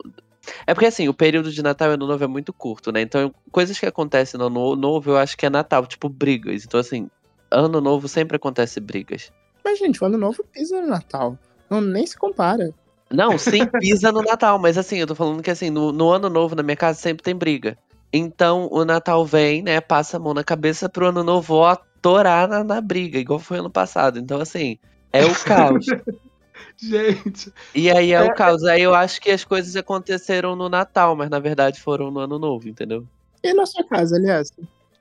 É 0.66 0.74
porque, 0.74 0.86
assim, 0.86 1.08
o 1.08 1.14
período 1.14 1.50
de 1.50 1.62
Natal 1.62 1.90
e 1.90 1.94
Ano 1.94 2.06
Novo 2.06 2.22
é 2.22 2.26
muito 2.26 2.52
curto, 2.52 2.92
né? 2.92 3.00
Então, 3.00 3.34
coisas 3.50 3.78
que 3.78 3.86
acontecem 3.86 4.38
no 4.38 4.46
Ano 4.46 4.76
Novo, 4.76 5.10
eu 5.10 5.16
acho 5.16 5.36
que 5.36 5.46
é 5.46 5.50
Natal, 5.50 5.86
tipo, 5.86 6.08
brigas. 6.08 6.64
Então, 6.64 6.78
assim, 6.78 7.10
Ano 7.50 7.80
Novo 7.80 8.08
sempre 8.08 8.36
acontece 8.36 8.80
brigas. 8.80 9.32
Mas, 9.66 9.80
gente, 9.80 10.00
o 10.00 10.06
ano 10.06 10.16
novo 10.16 10.44
pisa 10.44 10.80
no 10.80 10.86
Natal. 10.86 11.36
Não, 11.68 11.80
nem 11.80 12.06
se 12.06 12.16
compara. 12.16 12.72
Não, 13.10 13.36
sim, 13.36 13.66
pisa 13.80 14.12
no 14.12 14.22
Natal, 14.22 14.60
mas 14.60 14.78
assim, 14.78 14.98
eu 14.98 15.08
tô 15.08 15.14
falando 15.16 15.42
que 15.42 15.50
assim, 15.50 15.70
no, 15.70 15.90
no 15.90 16.10
ano 16.10 16.30
novo 16.30 16.54
na 16.54 16.62
minha 16.62 16.76
casa 16.76 17.00
sempre 17.00 17.24
tem 17.24 17.34
briga. 17.34 17.76
Então 18.12 18.68
o 18.70 18.84
Natal 18.84 19.26
vem, 19.26 19.62
né, 19.62 19.80
passa 19.80 20.16
a 20.16 20.20
mão 20.20 20.32
na 20.32 20.44
cabeça 20.44 20.88
pro 20.88 21.08
ano 21.08 21.24
novo 21.24 21.54
ó, 21.54 21.76
torar 22.00 22.48
na, 22.48 22.62
na 22.62 22.80
briga, 22.80 23.18
igual 23.18 23.40
foi 23.40 23.58
ano 23.58 23.70
passado. 23.70 24.20
Então, 24.20 24.40
assim, 24.40 24.78
é 25.12 25.24
o 25.24 25.34
caos. 25.34 25.86
Gente, 26.76 27.52
E 27.74 27.90
aí 27.90 28.12
é 28.12 28.22
o 28.22 28.34
caos. 28.34 28.64
Aí 28.64 28.82
eu 28.82 28.94
acho 28.94 29.20
que 29.20 29.30
as 29.30 29.44
coisas 29.44 29.74
aconteceram 29.76 30.54
no 30.54 30.68
Natal, 30.68 31.16
mas 31.16 31.30
na 31.30 31.38
verdade 31.38 31.80
foram 31.80 32.10
no 32.10 32.20
ano 32.20 32.38
novo, 32.38 32.68
entendeu? 32.68 33.06
E 33.42 33.52
na 33.52 33.66
sua 33.66 33.84
casa, 33.84 34.16
aliás? 34.16 34.48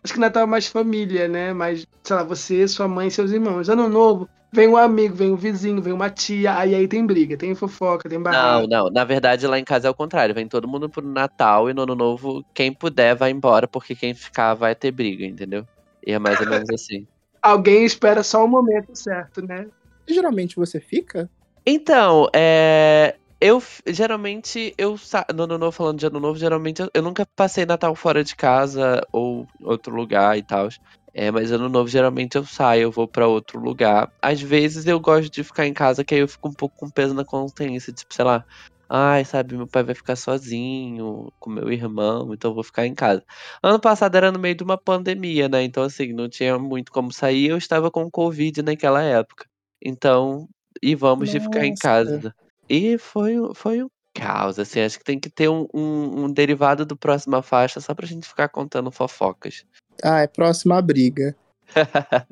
acho 0.03 0.13
que 0.13 0.19
Natal 0.19 0.43
é 0.43 0.45
mais 0.45 0.67
família, 0.67 1.27
né? 1.27 1.51
Mais, 1.51 1.85
sei 2.03 2.15
lá, 2.15 2.24
você, 2.24 2.67
sua 2.67 2.88
mãe 2.88 3.07
e 3.07 3.12
seus 3.12 3.31
irmãos. 3.31 3.69
Ano 3.69 3.89
novo, 3.89 4.29
vem 4.53 4.67
um 4.67 4.77
amigo, 4.77 5.15
vem 5.15 5.31
um 5.31 5.35
vizinho, 5.35 5.81
vem 5.81 5.91
uma 5.91 6.09
tia, 6.09 6.55
aí 6.57 6.75
aí 6.75 6.88
tem 6.88 7.05
briga, 7.05 7.35
tem 7.35 7.55
fofoca, 7.55 8.07
tem 8.07 8.19
Não, 8.19 8.24
barraco. 8.24 8.67
não. 8.67 8.89
Na 8.89 9.03
verdade, 9.03 9.47
lá 9.47 9.59
em 9.59 9.63
casa 9.63 9.88
é 9.88 9.91
o 9.91 9.95
contrário. 9.95 10.35
Vem 10.35 10.47
todo 10.47 10.67
mundo 10.67 10.88
pro 10.88 11.05
Natal 11.05 11.69
e 11.69 11.74
no 11.74 11.81
ano 11.81 11.95
novo, 11.95 12.45
quem 12.53 12.71
puder 12.71 13.15
vai 13.15 13.31
embora, 13.31 13.67
porque 13.67 13.95
quem 13.95 14.13
ficar 14.13 14.53
vai 14.53 14.75
ter 14.75 14.91
briga, 14.91 15.25
entendeu? 15.25 15.65
E 16.05 16.13
é 16.13 16.19
mais 16.19 16.39
ou 16.39 16.47
menos 16.47 16.69
assim. 16.69 17.07
Alguém 17.41 17.83
espera 17.83 18.24
só 18.24 18.45
o 18.45 18.47
momento 18.47 18.95
certo, 18.95 19.41
né? 19.41 19.67
E 20.07 20.13
geralmente 20.13 20.55
você 20.55 20.79
fica? 20.79 21.29
Então, 21.67 22.27
é. 22.36 23.17
Eu 23.41 23.62
geralmente 23.88 24.74
eu 24.77 24.95
no 25.36 25.43
ano 25.43 25.57
novo, 25.57 25.72
falando 25.74 26.00
de 26.00 26.05
ano 26.07 26.19
novo, 26.22 26.38
geralmente 26.39 26.81
eu, 26.81 26.89
eu 26.93 27.01
nunca 27.03 27.25
passei 27.36 27.65
Natal 27.65 27.93
fora 27.95 28.24
de 28.24 28.34
casa 28.36 29.01
ou 29.12 29.45
outro 29.62 29.93
lugar 29.93 30.38
e 30.38 30.43
tal. 30.43 30.69
É, 31.13 31.29
mas 31.31 31.51
ano 31.51 31.67
novo 31.69 31.88
geralmente 31.89 32.36
eu 32.38 32.45
saio, 32.45 32.84
eu 32.84 32.91
vou 32.91 33.07
pra 33.07 33.27
outro 33.27 33.60
lugar. 33.60 34.10
Às 34.22 34.41
vezes 34.41 34.86
eu 34.88 35.00
gosto 35.00 35.29
de 35.29 35.43
ficar 35.43 35.67
em 35.67 35.74
casa, 35.74 36.03
que 36.03 36.15
aí 36.15 36.22
eu 36.22 36.27
fico 36.29 36.48
um 36.50 36.53
pouco 36.53 36.75
com 36.77 36.89
peso 36.89 37.13
na 37.13 37.25
consciência, 37.25 37.91
tipo, 37.93 38.13
sei 38.13 38.24
lá, 38.25 38.43
ai, 38.89 39.25
sabe, 39.25 39.55
meu 39.57 39.67
pai 39.67 39.84
vai 39.84 39.93
ficar 39.95 40.15
sozinho 40.15 41.29
com 41.39 41.50
meu 41.50 41.69
irmão, 41.72 42.34
então 42.34 42.53
vou 42.53 42.63
ficar 42.63 42.86
em 42.88 42.95
casa. 42.95 43.22
Ano 43.62 43.79
passado 43.79 44.15
era 44.15 44.31
no 44.31 44.39
meio 44.39 44.55
de 44.55 44.63
uma 44.63 44.77
pandemia, 44.77 45.50
né? 45.50 45.62
Então 45.63 45.84
assim, 45.84 46.13
não 46.13 46.29
tinha 46.29 46.57
muito 46.57 46.89
como 46.91 47.12
sair, 47.12 47.50
eu 47.50 47.57
estava 47.57 47.91
com 47.91 48.10
Covid 48.10 48.62
naquela 48.63 49.03
época. 49.03 49.45
Então, 49.84 50.48
e 50.82 50.96
vamos 50.96 51.29
de 51.29 51.39
ficar 51.39 51.65
em 51.65 51.72
Nossa. 51.72 51.82
casa. 51.82 52.36
E 52.70 52.98
foi, 52.98 53.39
um- 53.39 53.53
foi 53.53 53.84
um 53.84 53.88
caos, 54.13 54.58
assim. 54.60 54.79
Acho 54.82 54.98
que 54.98 55.03
tem 55.05 55.20
que 55.20 55.29
ter 55.29 55.50
um, 55.50 55.67
um, 55.74 56.24
um 56.25 56.32
derivado 56.32 56.86
do 56.86 56.96
próxima 56.96 57.41
faixa 57.41 57.79
só 57.79 57.94
pra 57.94 58.05
gente 58.08 58.27
ficar 58.27 58.50
contando 58.50 58.91
fofocas. 58.91 59.65
Ah, 60.03 60.22
é 60.22 60.27
próxima 60.27 60.82
briga. 60.82 61.36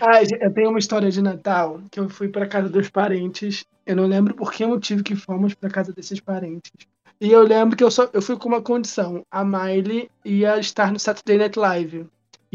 Ah, 0.00 0.20
eu 0.22 0.52
tenho 0.52 0.68
uma 0.68 0.78
história 0.78 1.10
de 1.10 1.22
Natal 1.22 1.80
que 1.90 1.98
eu 1.98 2.08
fui 2.08 2.28
para 2.28 2.46
casa 2.46 2.68
dos 2.68 2.90
parentes. 2.90 3.64
Eu 3.86 3.96
não 3.96 4.06
lembro 4.06 4.34
por 4.34 4.52
que 4.52 4.66
motivo 4.66 5.02
que 5.02 5.16
fomos 5.16 5.54
para 5.54 5.70
casa 5.70 5.90
desses 5.92 6.20
parentes. 6.20 6.70
E 7.18 7.32
eu 7.32 7.42
lembro 7.42 7.74
que 7.76 7.82
eu 7.82 7.90
só 7.90 8.10
eu 8.12 8.20
fui 8.20 8.36
com 8.36 8.48
uma 8.48 8.60
condição. 8.60 9.24
A 9.30 9.42
Miley 9.42 10.10
ia 10.22 10.58
estar 10.58 10.92
no 10.92 10.98
Saturday 10.98 11.38
Night 11.38 11.58
Live. 11.58 12.06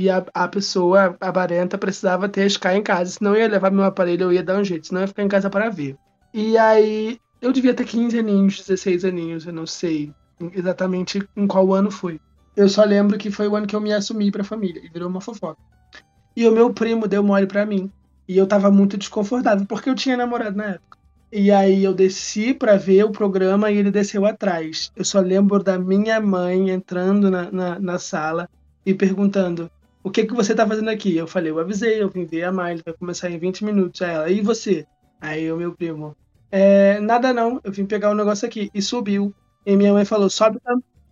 E 0.01 0.10
a, 0.10 0.25
a 0.34 0.48
pessoa, 0.48 1.15
a 1.22 1.31
Barenta, 1.31 1.77
precisava 1.77 2.27
ter 2.27 2.48
Sky 2.48 2.70
em 2.70 2.81
casa. 2.81 3.12
Senão 3.12 3.36
eu 3.36 3.41
ia 3.41 3.48
levar 3.48 3.70
meu 3.70 3.84
aparelho, 3.84 4.24
eu 4.24 4.34
ia 4.34 4.41
dar 4.41 4.58
um 4.58 4.63
jeito. 4.63 4.88
Senão 4.88 5.01
eu 5.01 5.03
ia 5.03 5.08
ficar 5.08 5.22
em 5.22 5.27
casa 5.27 5.48
para 5.48 5.70
ver. 5.70 5.96
E 6.34 6.58
aí, 6.58 7.20
eu 7.39 7.53
devia 7.53 7.72
ter 7.72 7.86
15 7.86 8.17
aninhos, 8.17 8.58
16 8.58 9.05
aninhos, 9.05 9.46
eu 9.46 9.53
não 9.53 9.67
sei 9.67 10.12
exatamente 10.55 11.24
em 11.38 11.46
qual 11.46 11.72
ano 11.72 11.91
foi. 11.91 12.20
Eu 12.58 12.67
só 12.67 12.84
lembro 12.84 13.15
que 13.15 13.29
foi 13.29 13.48
o 13.48 13.55
ano 13.55 13.67
que 13.67 13.75
eu 13.75 13.79
me 13.79 13.93
assumi 13.93 14.31
pra 14.31 14.43
família. 14.43 14.81
E 14.84 14.89
virou 14.89 15.08
uma 15.08 15.22
fofoca. 15.22 15.62
E 16.36 16.48
o 16.48 16.51
meu 16.51 16.74
primo 16.74 17.08
deu 17.08 17.22
mole 17.22 17.46
pra 17.46 17.63
mim. 17.63 17.91
E 18.27 18.36
eu 18.36 18.48
tava 18.48 18.72
muito 18.72 18.98
desconfortável, 18.98 19.67
porque 19.67 19.88
eu 19.88 19.93
tinha 19.93 20.17
namorado 20.17 20.58
na 20.58 20.65
época. 20.65 20.98
E 21.31 21.51
aí 21.51 21.84
eu 21.84 21.93
desci 21.93 22.55
para 22.55 22.75
ver 22.75 23.03
o 23.03 23.12
programa 23.12 23.70
e 23.70 23.77
ele 23.77 23.91
desceu 23.91 24.25
atrás. 24.25 24.91
Eu 24.96 25.05
só 25.05 25.20
lembro 25.20 25.63
da 25.63 25.77
minha 25.77 26.20
mãe 26.20 26.72
entrando 26.72 27.29
na, 27.29 27.51
na, 27.51 27.79
na 27.79 28.00
sala 28.00 28.50
e 28.84 28.96
perguntando: 28.96 29.70
O 30.03 30.10
que 30.10 30.25
que 30.25 30.34
você 30.34 30.55
tá 30.55 30.67
fazendo 30.67 30.89
aqui? 30.89 31.15
Eu 31.15 31.27
falei: 31.27 31.51
Eu 31.51 31.60
avisei, 31.60 32.01
eu 32.01 32.10
vim 32.10 32.25
ver 32.25 32.43
a 32.43 32.51
Miley, 32.51 32.81
vai 32.84 32.93
começar 32.93 33.29
em 33.29 33.38
20 33.38 33.63
minutos. 33.63 34.01
Aí 34.01 34.12
ela: 34.12 34.29
E 34.29 34.41
você? 34.41 34.86
Aí 35.20 35.51
o 35.51 35.58
meu 35.58 35.75
primo: 35.75 36.15
é, 36.51 37.00
Nada 37.00 37.31
não, 37.34 37.62
eu 37.63 37.72
vim 37.72 37.86
pegar 37.86 38.10
o 38.10 38.13
um 38.13 38.15
negócio 38.15 38.48
aqui. 38.48 38.70
E 38.74 38.81
subiu. 38.81 39.34
E 39.65 39.75
minha 39.75 39.93
mãe 39.93 40.05
falou: 40.05 40.29
Sobe. 40.29 40.60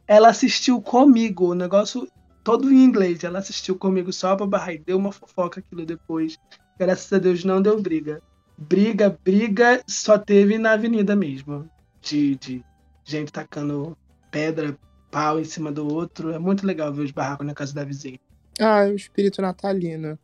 Ela 0.07 0.29
assistiu 0.29 0.81
comigo 0.81 1.51
o 1.51 1.55
negócio 1.55 2.07
todo 2.43 2.71
em 2.71 2.83
inglês. 2.83 3.23
Ela 3.23 3.39
assistiu 3.39 3.77
comigo 3.77 4.11
só 4.11 4.35
pra 4.35 4.47
barrar 4.47 4.73
e 4.73 4.79
deu 4.79 4.97
uma 4.97 5.11
fofoca 5.11 5.59
aquilo 5.59 5.85
depois. 5.85 6.37
Graças 6.79 7.11
a 7.13 7.19
Deus 7.19 7.43
não 7.43 7.61
deu 7.61 7.79
briga. 7.79 8.21
Briga, 8.57 9.17
briga 9.23 9.81
só 9.87 10.17
teve 10.17 10.57
na 10.57 10.71
avenida 10.71 11.15
mesmo. 11.15 11.69
De, 12.01 12.35
de 12.37 12.65
gente 13.03 13.31
tacando 13.31 13.95
pedra, 14.31 14.75
pau 15.11 15.39
em 15.39 15.43
cima 15.43 15.71
do 15.71 15.87
outro. 15.87 16.31
É 16.31 16.39
muito 16.39 16.65
legal 16.65 16.91
ver 16.91 17.03
os 17.03 17.11
barracos 17.11 17.45
na 17.45 17.53
casa 17.53 17.73
da 17.75 17.83
vizinha. 17.83 18.19
Ah, 18.59 18.85
o 18.85 18.95
espírito 18.95 19.41
natalino. 19.41 20.19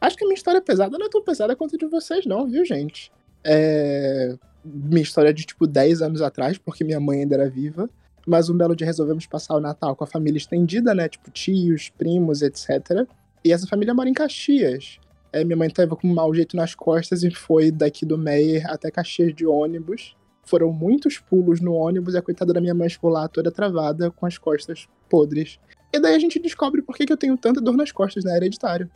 Acho 0.00 0.16
que 0.16 0.24
a 0.24 0.26
minha 0.26 0.36
história 0.36 0.58
é 0.58 0.60
pesada 0.60 0.98
não 0.98 1.06
é 1.06 1.08
tão 1.08 1.22
pesada 1.22 1.54
quanto 1.54 1.76
a 1.76 1.78
de 1.78 1.86
vocês, 1.86 2.26
não, 2.26 2.48
viu, 2.48 2.64
gente? 2.64 3.12
É... 3.44 4.36
Minha 4.64 5.02
história 5.02 5.30
é 5.30 5.32
de 5.32 5.44
tipo 5.44 5.66
10 5.66 6.02
anos 6.02 6.22
atrás, 6.22 6.58
porque 6.58 6.84
minha 6.84 7.00
mãe 7.00 7.20
ainda 7.20 7.34
era 7.34 7.48
viva. 7.48 7.88
Mas 8.26 8.48
um 8.48 8.56
belo 8.56 8.76
dia 8.76 8.86
resolvemos 8.86 9.26
passar 9.26 9.56
o 9.56 9.60
Natal 9.60 9.96
com 9.96 10.04
a 10.04 10.06
família 10.06 10.38
estendida, 10.38 10.94
né? 10.94 11.08
Tipo, 11.08 11.30
tios, 11.30 11.90
primos, 11.90 12.40
etc. 12.40 13.06
E 13.44 13.52
essa 13.52 13.66
família 13.66 13.92
mora 13.92 14.08
em 14.08 14.12
Caxias. 14.12 15.00
É, 15.32 15.42
minha 15.44 15.56
mãe 15.56 15.68
tava 15.70 15.96
com 15.96 16.06
um 16.06 16.14
mau 16.14 16.32
jeito 16.32 16.56
nas 16.56 16.74
costas 16.74 17.24
e 17.24 17.30
foi 17.30 17.70
daqui 17.70 18.06
do 18.06 18.18
Meyer 18.18 18.64
até 18.70 18.90
Caxias 18.90 19.34
de 19.34 19.46
ônibus. 19.46 20.16
Foram 20.44 20.72
muitos 20.72 21.18
pulos 21.18 21.60
no 21.60 21.74
ônibus 21.74 22.14
e 22.14 22.18
a 22.18 22.22
coitada 22.22 22.52
da 22.52 22.60
minha 22.60 22.74
mãe 22.74 22.88
ficou 22.88 23.10
lá 23.10 23.26
toda 23.26 23.50
travada, 23.50 24.10
com 24.10 24.26
as 24.26 24.38
costas 24.38 24.88
podres. 25.08 25.58
E 25.92 26.00
daí 26.00 26.14
a 26.14 26.18
gente 26.18 26.38
descobre 26.38 26.82
por 26.82 26.96
que, 26.96 27.04
que 27.04 27.12
eu 27.12 27.16
tenho 27.16 27.36
tanta 27.36 27.60
dor 27.60 27.76
nas 27.76 27.92
costas, 27.92 28.24
né? 28.24 28.36
Hereditário. 28.36 28.90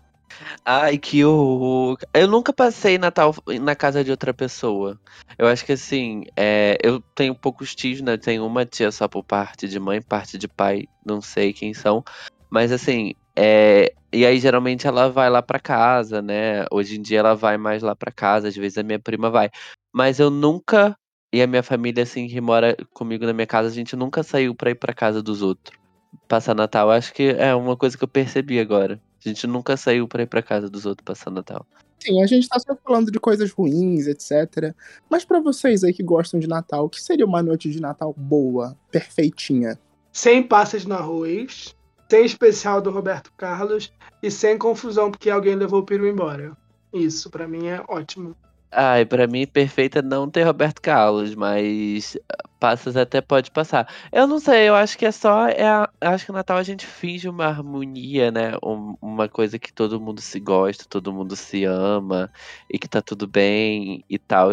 Ai, 0.64 0.98
que 0.98 1.24
horror. 1.24 1.98
Eu 2.12 2.26
nunca 2.26 2.52
passei 2.52 2.98
Natal 2.98 3.34
na 3.60 3.76
casa 3.76 4.02
de 4.02 4.10
outra 4.10 4.34
pessoa. 4.34 4.98
Eu 5.38 5.46
acho 5.46 5.64
que 5.64 5.72
assim, 5.72 6.24
é, 6.36 6.78
eu 6.82 7.00
tenho 7.14 7.34
poucos 7.34 7.74
tios, 7.74 8.00
né? 8.00 8.16
Tenho 8.16 8.44
uma 8.44 8.64
tia 8.64 8.90
só 8.90 9.06
por 9.06 9.22
parte 9.22 9.68
de 9.68 9.78
mãe, 9.78 10.02
parte 10.02 10.36
de 10.36 10.48
pai, 10.48 10.86
não 11.04 11.20
sei 11.20 11.52
quem 11.52 11.72
são. 11.72 12.02
Mas 12.50 12.72
assim, 12.72 13.14
é, 13.36 13.92
e 14.12 14.24
aí 14.24 14.38
geralmente 14.38 14.86
ela 14.86 15.08
vai 15.08 15.30
lá 15.30 15.42
pra 15.42 15.60
casa, 15.60 16.20
né? 16.22 16.64
Hoje 16.72 16.98
em 16.98 17.02
dia 17.02 17.20
ela 17.20 17.34
vai 17.34 17.56
mais 17.56 17.82
lá 17.82 17.94
pra 17.94 18.10
casa, 18.10 18.48
às 18.48 18.56
vezes 18.56 18.78
a 18.78 18.82
minha 18.82 18.98
prima 18.98 19.30
vai. 19.30 19.50
Mas 19.92 20.18
eu 20.18 20.30
nunca, 20.30 20.96
e 21.32 21.42
a 21.42 21.46
minha 21.46 21.62
família 21.62 22.02
assim 22.02 22.26
que 22.26 22.40
mora 22.40 22.76
comigo 22.92 23.24
na 23.24 23.32
minha 23.32 23.46
casa, 23.46 23.68
a 23.68 23.72
gente 23.72 23.94
nunca 23.94 24.22
saiu 24.22 24.54
pra 24.54 24.70
ir 24.70 24.74
pra 24.74 24.94
casa 24.94 25.22
dos 25.22 25.42
outros. 25.42 25.86
Passar 26.28 26.54
Natal, 26.54 26.90
acho 26.90 27.12
que 27.12 27.34
é 27.38 27.54
uma 27.54 27.76
coisa 27.76 27.96
que 27.96 28.04
eu 28.04 28.08
percebi 28.08 28.58
agora. 28.58 29.00
A 29.25 29.28
gente 29.28 29.46
nunca 29.46 29.76
saiu 29.76 30.06
pra 30.06 30.22
ir 30.22 30.26
pra 30.26 30.42
casa 30.42 30.68
dos 30.68 30.86
outros 30.86 31.04
passar 31.04 31.30
Natal. 31.30 31.66
Sim, 31.98 32.22
a 32.22 32.26
gente 32.26 32.48
tá 32.48 32.58
só 32.58 32.76
falando 32.76 33.10
de 33.10 33.18
coisas 33.18 33.50
ruins, 33.50 34.06
etc. 34.06 34.75
Mas 35.10 35.25
para 35.25 35.40
vocês 35.40 35.82
aí 35.82 35.92
que 35.92 36.02
gostam 36.02 36.38
de 36.38 36.46
Natal, 36.46 36.84
o 36.84 36.88
que 36.88 37.00
seria 37.00 37.26
uma 37.26 37.42
noite 37.42 37.70
de 37.70 37.80
Natal 37.80 38.14
boa, 38.16 38.76
perfeitinha? 38.90 39.78
Sem 40.12 40.42
passas 40.42 40.84
no 40.84 40.94
arroz, 40.94 41.75
sem 42.08 42.25
especial 42.25 42.80
do 42.80 42.90
Roberto 42.90 43.32
Carlos 43.36 43.92
e 44.22 44.30
sem 44.30 44.56
confusão 44.56 45.10
porque 45.10 45.28
alguém 45.28 45.54
levou 45.54 45.80
o 45.80 45.84
peru 45.84 46.06
embora. 46.06 46.56
Isso, 46.92 47.30
para 47.30 47.48
mim, 47.48 47.66
é 47.66 47.82
ótimo. 47.88 48.36
Ai, 48.70 49.04
pra 49.04 49.26
mim, 49.26 49.46
perfeita 49.46 50.02
não 50.02 50.30
ter 50.30 50.42
Roberto 50.42 50.80
Carlos, 50.80 51.34
mas 51.34 52.16
passas 52.58 52.96
até 52.96 53.20
pode 53.20 53.50
passar. 53.50 53.86
Eu 54.12 54.26
não 54.26 54.38
sei, 54.38 54.68
eu 54.68 54.75
acho 54.75 54.96
que 54.98 55.06
é 55.06 55.12
só. 55.12 55.46
É 55.48 55.66
a- 55.66 55.88
eu 56.00 56.10
acho 56.10 56.25
que 56.26 56.32
no 56.32 56.38
Natal 56.38 56.56
a 56.56 56.62
gente 56.62 56.86
finge 56.86 57.28
uma 57.28 57.46
harmonia, 57.46 58.30
né? 58.30 58.52
Um- 58.64 58.94
uma 59.00 59.28
coisa 59.28 59.58
que 59.58 59.72
todo 59.72 60.00
mundo 60.00 60.20
se 60.20 60.40
gosta, 60.40 60.84
todo 60.88 61.12
mundo 61.12 61.36
se 61.36 61.64
ama 61.64 62.30
e 62.70 62.78
que 62.78 62.88
tá 62.88 63.00
tudo 63.02 63.26
bem 63.26 64.04
e 64.08 64.18
tal. 64.18 64.52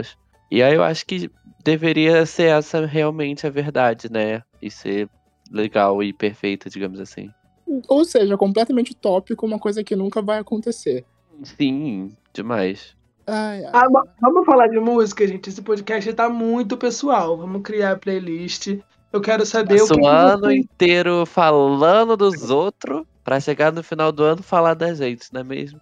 E 0.52 0.62
aí 0.62 0.76
eu 0.76 0.84
acho 0.84 1.06
que 1.06 1.30
deveria 1.64 2.26
ser 2.26 2.52
essa 2.52 2.86
realmente 2.86 3.48
a 3.48 3.50
verdade, 3.50 4.12
né? 4.12 4.44
E 4.62 4.70
ser 4.70 5.10
legal 5.52 6.02
e 6.04 6.14
perfeita, 6.14 6.70
digamos 6.70 7.00
assim. 7.00 7.30
Ou 7.88 8.06
seja, 8.06 8.38
completamente 8.38 8.92
utópico, 8.92 9.46
uma 9.46 9.58
coisa 9.58 9.84
que 9.84 9.96
nunca 9.96 10.22
vai 10.22 10.40
acontecer. 10.40 11.06
Sim, 11.44 12.16
demais. 12.34 12.96
Ai, 13.26 13.64
ai. 13.66 13.72
Ah, 13.74 13.88
vamos 14.22 14.46
falar 14.46 14.68
de 14.68 14.80
música, 14.80 15.28
gente. 15.28 15.50
Esse 15.50 15.62
podcast 15.62 16.12
tá 16.14 16.30
muito 16.30 16.78
pessoal. 16.78 17.38
Vamos 17.38 17.62
criar 17.62 17.92
a 17.92 17.98
playlist. 17.98 18.80
Eu 19.12 19.22
quero 19.22 19.46
saber 19.46 19.76
o 19.76 19.88
Passa 19.88 19.96
que, 19.96 20.02
o 20.02 20.08
ano 20.08 20.40
vocês... 20.42 20.60
inteiro 20.60 21.26
falando 21.26 22.18
dos 22.18 22.50
outros 22.50 23.06
pra 23.24 23.40
chegar 23.40 23.72
no 23.72 23.84
final 23.84 24.12
do 24.12 24.24
ano 24.24 24.44
falar 24.44 24.74
da 24.74 24.94
gente, 24.94 25.32
não 25.32 25.42
é 25.42 25.44
mesmo? 25.44 25.80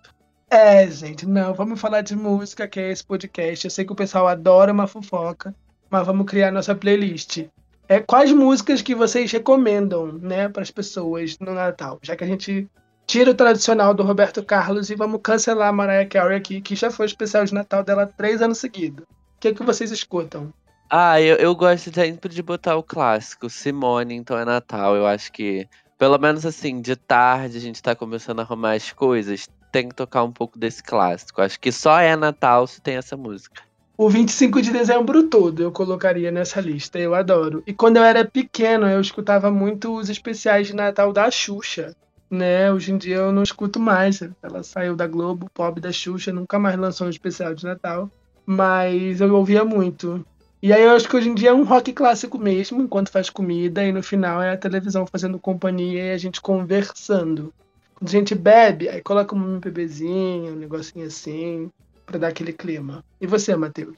É, 0.50 0.86
gente, 0.91 1.25
não. 1.25 1.53
Vamos 1.53 1.79
falar 1.79 2.01
de 2.01 2.15
música, 2.15 2.67
que 2.67 2.79
é 2.79 2.91
esse 2.91 3.03
podcast. 3.03 3.65
Eu 3.65 3.71
sei 3.71 3.86
que 3.86 3.93
o 3.93 3.95
pessoal 3.95 4.27
adora 4.27 4.74
uma 4.74 4.86
fofoca, 4.86 5.55
mas 5.89 6.05
vamos 6.05 6.25
criar 6.25 6.51
nossa 6.51 6.75
playlist. 6.75 7.45
É, 7.88 8.00
quais 8.00 8.31
músicas 8.31 8.81
que 8.81 8.93
vocês 8.93 9.31
recomendam, 9.31 10.12
né, 10.12 10.48
para 10.48 10.62
as 10.62 10.71
pessoas 10.71 11.38
no 11.39 11.53
Natal? 11.53 12.00
Já 12.01 12.15
que 12.15 12.24
a 12.24 12.27
gente 12.27 12.69
tira 13.11 13.31
o 13.31 13.35
tradicional 13.35 13.93
do 13.93 14.03
Roberto 14.03 14.41
Carlos 14.41 14.89
e 14.89 14.95
vamos 14.95 15.19
cancelar 15.21 15.67
a 15.67 15.73
Mariah 15.73 16.07
Carey 16.07 16.37
aqui, 16.37 16.61
que 16.61 16.77
já 16.77 16.89
foi 16.89 17.05
o 17.05 17.07
especial 17.07 17.43
de 17.43 17.53
Natal 17.53 17.83
dela 17.83 18.07
três 18.07 18.41
anos 18.41 18.59
seguidos. 18.59 19.03
O 19.03 19.39
que, 19.41 19.49
é 19.49 19.53
que 19.53 19.63
vocês 19.63 19.91
escutam? 19.91 20.53
Ah, 20.89 21.19
eu, 21.19 21.35
eu 21.35 21.53
gosto 21.53 21.93
sempre 21.93 22.33
de 22.33 22.41
botar 22.41 22.77
o 22.77 22.83
clássico. 22.83 23.49
Simone, 23.49 24.15
então 24.15 24.39
é 24.39 24.45
Natal. 24.45 24.95
Eu 24.95 25.05
acho 25.05 25.29
que, 25.33 25.67
pelo 25.97 26.17
menos 26.17 26.45
assim, 26.45 26.79
de 26.79 26.95
tarde 26.95 27.57
a 27.57 27.59
gente 27.59 27.83
tá 27.83 27.93
começando 27.93 28.39
a 28.39 28.43
arrumar 28.43 28.75
as 28.75 28.93
coisas. 28.93 29.45
Tem 29.73 29.89
que 29.89 29.95
tocar 29.95 30.23
um 30.23 30.31
pouco 30.31 30.57
desse 30.57 30.81
clássico. 30.81 31.41
Acho 31.41 31.59
que 31.59 31.69
só 31.69 31.99
é 31.99 32.15
Natal 32.15 32.65
se 32.65 32.79
tem 32.79 32.95
essa 32.95 33.17
música. 33.17 33.61
O 33.97 34.09
25 34.09 34.61
de 34.61 34.71
dezembro 34.71 35.23
todo 35.23 35.61
eu 35.61 35.71
colocaria 35.73 36.31
nessa 36.31 36.61
lista, 36.61 36.97
eu 36.97 37.13
adoro. 37.13 37.61
E 37.67 37.73
quando 37.73 37.97
eu 37.97 38.03
era 38.03 38.23
pequeno, 38.23 38.87
eu 38.87 39.01
escutava 39.01 39.51
muito 39.51 39.93
os 39.97 40.09
especiais 40.09 40.67
de 40.67 40.73
Natal 40.73 41.11
da 41.11 41.29
Xuxa, 41.29 41.93
né? 42.31 42.71
Hoje 42.71 42.93
em 42.93 42.97
dia 42.97 43.17
eu 43.17 43.31
não 43.31 43.43
escuto 43.43 43.79
mais. 43.79 44.23
Ela 44.41 44.63
saiu 44.63 44.95
da 44.95 45.05
Globo, 45.05 45.50
pop 45.53 45.79
da 45.81 45.91
Xuxa, 45.91 46.31
nunca 46.31 46.57
mais 46.57 46.79
lançou 46.79 47.07
um 47.07 47.09
especial 47.09 47.53
de 47.53 47.65
Natal. 47.65 48.09
Mas 48.45 49.19
eu 49.19 49.35
ouvia 49.35 49.65
muito. 49.65 50.25
E 50.63 50.71
aí 50.71 50.83
eu 50.83 50.91
acho 50.91 51.09
que 51.09 51.15
hoje 51.15 51.27
em 51.27 51.35
dia 51.35 51.50
é 51.50 51.53
um 51.53 51.63
rock 51.63 51.91
clássico 51.91 52.38
mesmo, 52.38 52.81
enquanto 52.81 53.09
faz 53.09 53.29
comida, 53.29 53.83
e 53.83 53.91
no 53.91 54.01
final 54.01 54.41
é 54.41 54.51
a 54.51 54.57
televisão 54.57 55.05
fazendo 55.07 55.39
companhia 55.39 56.05
e 56.05 56.11
a 56.11 56.17
gente 56.17 56.39
conversando. 56.39 57.53
Quando 57.95 58.07
a 58.07 58.11
gente 58.11 58.35
bebe, 58.35 58.88
aí 58.88 59.01
coloca 59.01 59.35
um 59.35 59.55
MPBzinho, 59.55 60.53
um 60.53 60.55
negocinho 60.55 61.07
assim, 61.07 61.69
pra 62.05 62.19
dar 62.19 62.27
aquele 62.27 62.53
clima. 62.53 63.03
E 63.19 63.25
você, 63.25 63.55
Matheus? 63.55 63.97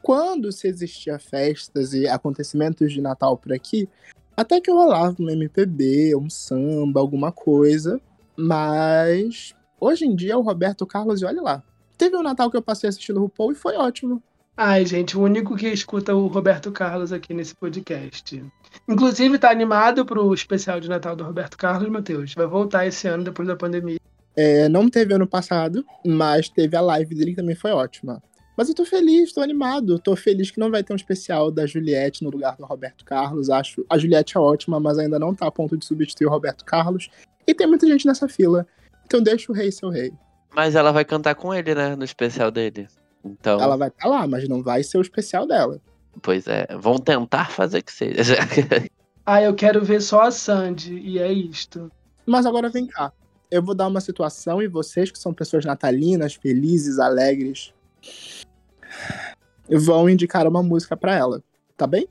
Quando 0.00 0.52
se 0.52 0.68
existia 0.68 1.18
festas 1.18 1.92
e 1.92 2.06
acontecimentos 2.06 2.92
de 2.92 3.00
Natal 3.00 3.36
por 3.36 3.52
aqui, 3.52 3.88
até 4.36 4.60
que 4.60 4.70
rolava 4.70 5.16
um 5.18 5.30
MPB, 5.30 6.14
um 6.16 6.28
samba, 6.28 7.00
alguma 7.00 7.32
coisa. 7.32 8.00
Mas 8.36 9.54
hoje 9.80 10.04
em 10.04 10.14
dia 10.14 10.34
é 10.34 10.36
o 10.36 10.42
Roberto 10.42 10.86
Carlos, 10.86 11.22
e 11.22 11.24
olha 11.24 11.40
lá. 11.40 11.62
Teve 11.96 12.16
um 12.16 12.22
Natal 12.22 12.50
que 12.50 12.56
eu 12.56 12.62
passei 12.62 12.88
assistindo 12.88 13.16
o 13.16 13.22
RuPaul 13.22 13.52
e 13.52 13.54
foi 13.54 13.74
ótimo. 13.76 14.22
Ai, 14.54 14.86
gente, 14.86 15.16
o 15.16 15.22
único 15.22 15.54
que 15.54 15.68
escuta 15.68 16.14
o 16.14 16.26
Roberto 16.26 16.72
Carlos 16.72 17.12
aqui 17.12 17.34
nesse 17.34 17.54
podcast. 17.54 18.42
Inclusive, 18.88 19.38
tá 19.38 19.50
animado 19.50 20.04
pro 20.04 20.32
especial 20.32 20.80
de 20.80 20.88
Natal 20.88 21.14
do 21.14 21.24
Roberto 21.24 21.56
Carlos, 21.56 21.90
Matheus. 21.90 22.34
Vai 22.34 22.46
voltar 22.46 22.86
esse 22.86 23.06
ano, 23.06 23.24
depois 23.24 23.46
da 23.46 23.56
pandemia. 23.56 23.98
É, 24.34 24.68
não 24.68 24.88
teve 24.88 25.14
ano 25.14 25.26
passado, 25.26 25.84
mas 26.06 26.48
teve 26.48 26.76
a 26.76 26.80
live 26.80 27.14
dele 27.14 27.30
que 27.30 27.36
também 27.36 27.54
foi 27.54 27.70
ótima. 27.70 28.22
Mas 28.56 28.68
eu 28.68 28.74
tô 28.74 28.84
feliz, 28.84 29.32
tô 29.32 29.40
animado. 29.40 29.98
Tô 29.98 30.16
feliz 30.16 30.50
que 30.50 30.58
não 30.58 30.70
vai 30.70 30.82
ter 30.82 30.92
um 30.92 30.96
especial 30.96 31.50
da 31.50 31.66
Juliette 31.66 32.24
no 32.24 32.30
lugar 32.30 32.56
do 32.56 32.64
Roberto 32.64 33.04
Carlos. 33.04 33.50
Acho 33.50 33.84
a 33.90 33.98
Juliette 33.98 34.36
é 34.36 34.40
ótima, 34.40 34.80
mas 34.80 34.98
ainda 34.98 35.18
não 35.18 35.34
tá 35.34 35.46
a 35.46 35.50
ponto 35.50 35.76
de 35.76 35.84
substituir 35.84 36.26
o 36.26 36.30
Roberto 36.30 36.64
Carlos. 36.64 37.10
E 37.46 37.54
tem 37.54 37.66
muita 37.66 37.86
gente 37.86 38.06
nessa 38.06 38.28
fila. 38.28 38.66
Então 39.04 39.22
deixa 39.22 39.52
o 39.52 39.54
rei 39.54 39.70
ser 39.70 39.86
o 39.86 39.90
rei. 39.90 40.12
Mas 40.54 40.74
ela 40.74 40.90
vai 40.90 41.04
cantar 41.04 41.34
com 41.34 41.52
ele, 41.52 41.74
né? 41.74 41.94
No 41.94 42.04
especial 42.04 42.50
dele. 42.50 42.88
Então, 43.22 43.60
Ela 43.60 43.76
vai 43.76 43.88
estar 43.88 44.08
lá, 44.08 44.26
mas 44.26 44.48
não 44.48 44.62
vai 44.62 44.82
ser 44.82 44.98
o 44.98 45.02
especial 45.02 45.46
dela. 45.46 45.80
pois 46.22 46.46
é, 46.46 46.66
vão 46.78 46.96
tentar 46.98 47.50
fazer 47.50 47.82
que 47.82 47.92
seja. 47.92 48.36
Ah, 49.28 49.42
eu 49.42 49.56
quero 49.56 49.84
ver 49.84 50.00
só 50.00 50.20
a 50.20 50.30
Sandy, 50.30 51.00
e 51.00 51.18
é 51.18 51.32
isto. 51.32 51.90
Mas 52.24 52.46
agora 52.46 52.68
vem 52.68 52.86
cá. 52.86 53.12
Eu 53.50 53.60
vou 53.60 53.74
dar 53.74 53.88
uma 53.88 54.00
situação 54.00 54.62
e 54.62 54.68
vocês, 54.68 55.10
que 55.10 55.18
são 55.18 55.34
pessoas 55.34 55.64
natalinas, 55.64 56.34
felizes, 56.34 57.00
alegres, 57.00 57.74
vão 59.68 60.08
indicar 60.08 60.46
uma 60.46 60.62
música 60.62 60.96
pra 60.96 61.14
ela. 61.14 61.42
Tá 61.76 61.86
bem? 61.86 62.08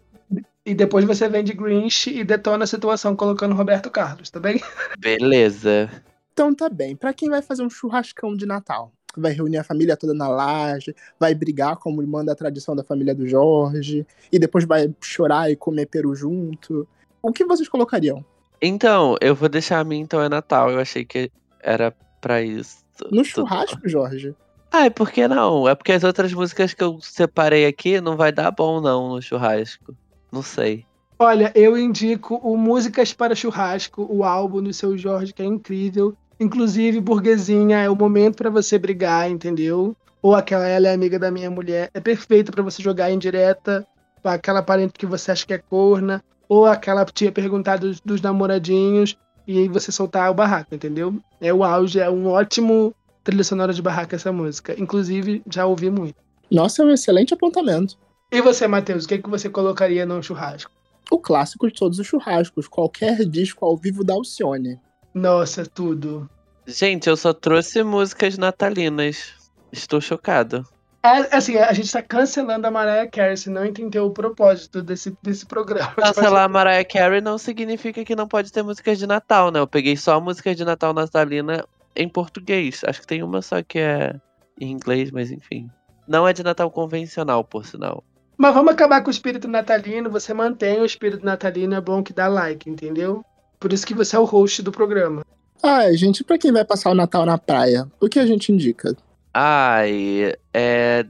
E 0.66 0.74
depois 0.74 1.06
você 1.06 1.30
vem 1.30 1.44
de 1.44 1.54
Grinch 1.54 2.10
e 2.10 2.24
detona 2.24 2.64
a 2.64 2.68
situação 2.68 3.16
colocando 3.16 3.54
Roberto 3.54 3.90
Carlos, 3.92 4.30
tá 4.30 4.40
bem? 4.40 4.62
Beleza. 4.98 5.90
Então 6.34 6.54
tá 6.54 6.68
bem. 6.70 6.96
Pra 6.96 7.14
quem 7.14 7.30
vai 7.30 7.42
fazer 7.42 7.64
um 7.64 7.70
churrascão 7.70 8.36
de 8.36 8.46
Natal? 8.46 8.92
Vai 9.16 9.32
reunir 9.32 9.58
a 9.58 9.64
família 9.64 9.96
toda 9.96 10.14
na 10.14 10.28
laje, 10.28 10.94
vai 11.20 11.34
brigar 11.34 11.78
como 11.78 12.06
manda 12.06 12.32
a 12.32 12.36
tradição 12.36 12.76
da 12.76 12.84
família 12.84 13.16
do 13.16 13.26
Jorge, 13.26 14.06
e 14.30 14.38
depois 14.38 14.66
vai 14.66 14.94
chorar 15.00 15.50
e 15.50 15.56
comer 15.56 15.86
peru 15.86 16.14
junto. 16.14 16.86
O 17.22 17.32
que 17.32 17.46
vocês 17.46 17.70
colocariam? 17.70 18.26
Então, 18.62 19.16
eu 19.22 19.34
vou 19.34 19.48
deixar 19.48 19.80
a 19.80 19.84
mim, 19.84 20.00
então 20.00 20.22
é 20.22 20.28
Natal. 20.28 20.70
Eu 20.70 20.80
achei 20.80 21.06
que 21.06 21.32
era 21.62 21.96
pra 22.20 22.42
isso. 22.42 22.84
No 23.12 23.24
churrasco, 23.24 23.88
Jorge? 23.88 24.36
Ai, 24.78 24.90
por 24.90 25.10
que 25.10 25.26
não? 25.26 25.70
É 25.70 25.74
porque 25.74 25.94
as 25.94 26.04
outras 26.04 26.34
músicas 26.34 26.74
que 26.74 26.84
eu 26.84 27.00
separei 27.00 27.66
aqui 27.66 28.02
não 28.02 28.18
vai 28.18 28.30
dar 28.30 28.52
bom, 28.52 28.82
não, 28.82 29.08
no 29.08 29.22
churrasco. 29.22 29.96
Não 30.30 30.42
sei. 30.42 30.86
Olha, 31.18 31.50
eu 31.56 31.78
indico 31.78 32.36
o 32.36 32.58
Músicas 32.58 33.14
para 33.14 33.34
Churrasco, 33.34 34.06
o 34.10 34.26
álbum 34.26 34.62
do 34.62 34.74
seu 34.74 34.98
Jorge, 34.98 35.32
que 35.32 35.42
é 35.42 35.46
incrível. 35.46 36.14
Inclusive, 36.38 37.00
burguesinha, 37.00 37.84
é 37.84 37.90
o 37.90 37.96
momento 37.96 38.36
pra 38.36 38.50
você 38.50 38.78
brigar, 38.78 39.32
entendeu? 39.32 39.96
Ou 40.22 40.36
aquela 40.36 40.68
ela 40.68 40.90
é 40.90 40.94
amiga 40.94 41.18
da 41.18 41.32
minha 41.32 41.50
mulher. 41.50 41.90
É 41.94 42.02
perfeito 42.02 42.52
pra 42.52 42.62
você 42.62 42.84
jogar 42.84 43.10
em 43.10 43.18
direta 43.18 43.88
pra 44.22 44.34
aquela 44.34 44.62
parente 44.62 45.00
que 45.00 45.06
você 45.06 45.32
acha 45.32 45.48
que 45.48 45.54
é 45.54 45.58
corna. 45.58 46.22
Ou 46.50 46.66
aquela 46.66 47.06
tia 47.06 47.32
perguntar 47.32 47.78
dos, 47.78 48.02
dos 48.02 48.20
namoradinhos 48.20 49.18
e 49.48 49.58
aí 49.58 49.70
você 49.70 49.90
soltar 49.90 50.30
o 50.30 50.34
barraco, 50.34 50.76
entendeu? 50.76 51.16
É 51.40 51.54
o 51.54 51.64
auge, 51.64 51.98
é 51.98 52.10
um 52.10 52.28
ótimo 52.28 52.94
trilha 53.26 53.44
sonora 53.44 53.74
de 53.74 53.82
barraca 53.82 54.16
essa 54.16 54.32
música. 54.32 54.80
Inclusive, 54.80 55.42
já 55.52 55.66
ouvi 55.66 55.90
muito. 55.90 56.16
Nossa, 56.50 56.84
é 56.84 56.86
um 56.86 56.92
excelente 56.92 57.34
apontamento. 57.34 57.98
E 58.32 58.40
você, 58.40 58.68
Matheus, 58.68 59.06
o 59.06 59.08
que, 59.08 59.18
que 59.18 59.30
você 59.30 59.50
colocaria 59.50 60.06
num 60.06 60.22
churrasco? 60.22 60.72
O 61.12 61.20
clássico 61.20 61.68
de 61.68 61.74
todos 61.74 62.00
os 62.00 62.08
churrascos, 62.08 62.68
qualquer 62.68 63.26
disco 63.26 63.66
ao 63.66 63.76
vivo 63.76 64.04
da 64.04 64.14
Alcione. 64.14 64.80
Nossa, 65.14 65.66
tudo. 65.66 66.30
Gente, 66.68 67.10
eu 67.10 67.18
só 67.18 67.34
trouxe 67.34 67.84
músicas 67.84 68.38
natalinas. 68.38 69.34
Estou 69.72 70.00
chocado. 70.00 70.66
É, 71.04 71.36
assim, 71.36 71.58
a 71.58 71.72
gente 71.74 71.92
tá 71.92 72.02
cancelando 72.02 72.66
a 72.66 72.72
Mariah 72.72 73.08
Carey, 73.08 73.38
você 73.38 73.50
não 73.50 73.64
entendeu 73.64 74.08
o 74.08 74.12
propósito 74.12 74.82
desse, 74.82 75.16
desse 75.22 75.46
programa. 75.46 75.94
Cancelar 76.02 76.46
a 76.46 76.48
Mariah 76.48 76.84
Carey 76.84 77.22
não 77.22 77.38
significa 77.38 78.04
que 78.04 78.16
não 78.16 78.28
pode 78.28 78.52
ter 78.52 78.64
músicas 78.64 78.98
de 78.98 79.06
Natal, 79.06 79.52
né? 79.52 79.60
Eu 79.60 79.68
peguei 79.68 79.96
só 79.96 80.20
músicas 80.20 80.56
de 80.56 80.66
Natal 80.66 80.94
natalina 80.94 81.64
em 81.96 82.10
português. 82.10 82.82
Acho 82.86 83.02
que 83.02 83.08
tem 83.08 83.24
uma 83.24 83.42
só 83.42 83.62
que 83.62 83.80
é 83.80 84.16
em 84.60 84.72
inglês, 84.72 85.12
mas 85.12 85.32
enfim. 85.32 85.70
Não 86.08 86.28
é 86.28 86.34
de 86.34 86.44
Natal 86.44 86.70
convencional, 86.70 87.44
por 87.44 87.66
sinal. 87.66 88.04
Mas 88.38 88.54
vamos 88.54 88.74
acabar 88.74 89.02
com 89.02 89.08
o 89.08 89.12
espírito 89.12 89.48
natalino, 89.48 90.10
você 90.10 90.34
mantém 90.34 90.82
o 90.82 90.86
espírito 90.86 91.26
natalino, 91.26 91.74
é 91.74 91.82
bom 91.82 92.04
que 92.04 92.14
dá 92.14 92.28
like, 92.28 92.70
entendeu? 92.70 93.24
Por 93.60 93.72
isso 93.72 93.88
que 93.88 93.94
você 93.94 94.16
é 94.16 94.20
o 94.20 94.26
host 94.26 94.62
do 94.62 94.72
programa. 94.72 95.24
Ah, 95.64 95.92
gente, 95.94 96.24
pra 96.24 96.38
quem 96.38 96.52
vai 96.52 96.66
passar 96.66 96.92
o 96.92 96.96
Natal 96.96 97.26
na 97.26 97.38
praia, 97.38 97.90
o 98.00 98.10
que 98.10 98.20
a 98.20 98.26
gente 98.26 98.52
indica? 98.52 98.96
Ai, 99.34 100.34
é. 100.54 101.06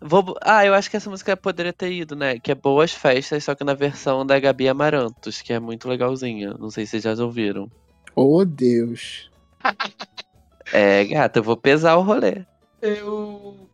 Vou... 0.00 0.36
Ah, 0.42 0.66
eu 0.66 0.74
acho 0.74 0.90
que 0.90 0.96
essa 0.96 1.08
música 1.08 1.36
poderia 1.36 1.72
ter 1.72 1.92
ido, 1.92 2.16
né? 2.16 2.38
Que 2.38 2.52
é 2.52 2.54
Boas 2.54 2.92
Festas, 2.92 3.44
só 3.44 3.54
que 3.54 3.64
na 3.64 3.74
versão 3.74 4.26
da 4.26 4.38
Gabi 4.38 4.68
Amarantos, 4.68 5.40
que 5.40 5.52
é 5.52 5.60
muito 5.60 5.88
legalzinha. 5.88 6.54
Não 6.58 6.70
sei 6.70 6.86
se 6.86 7.00
vocês 7.00 7.18
já 7.18 7.24
ouviram. 7.24 7.70
Oh, 8.16 8.44
Deus. 8.44 9.30
É, 10.72 11.04
gata, 11.04 11.38
eu 11.38 11.42
vou 11.42 11.56
pesar 11.56 11.96
o 11.96 12.02
rolê. 12.02 12.44
Eu. 12.80 13.68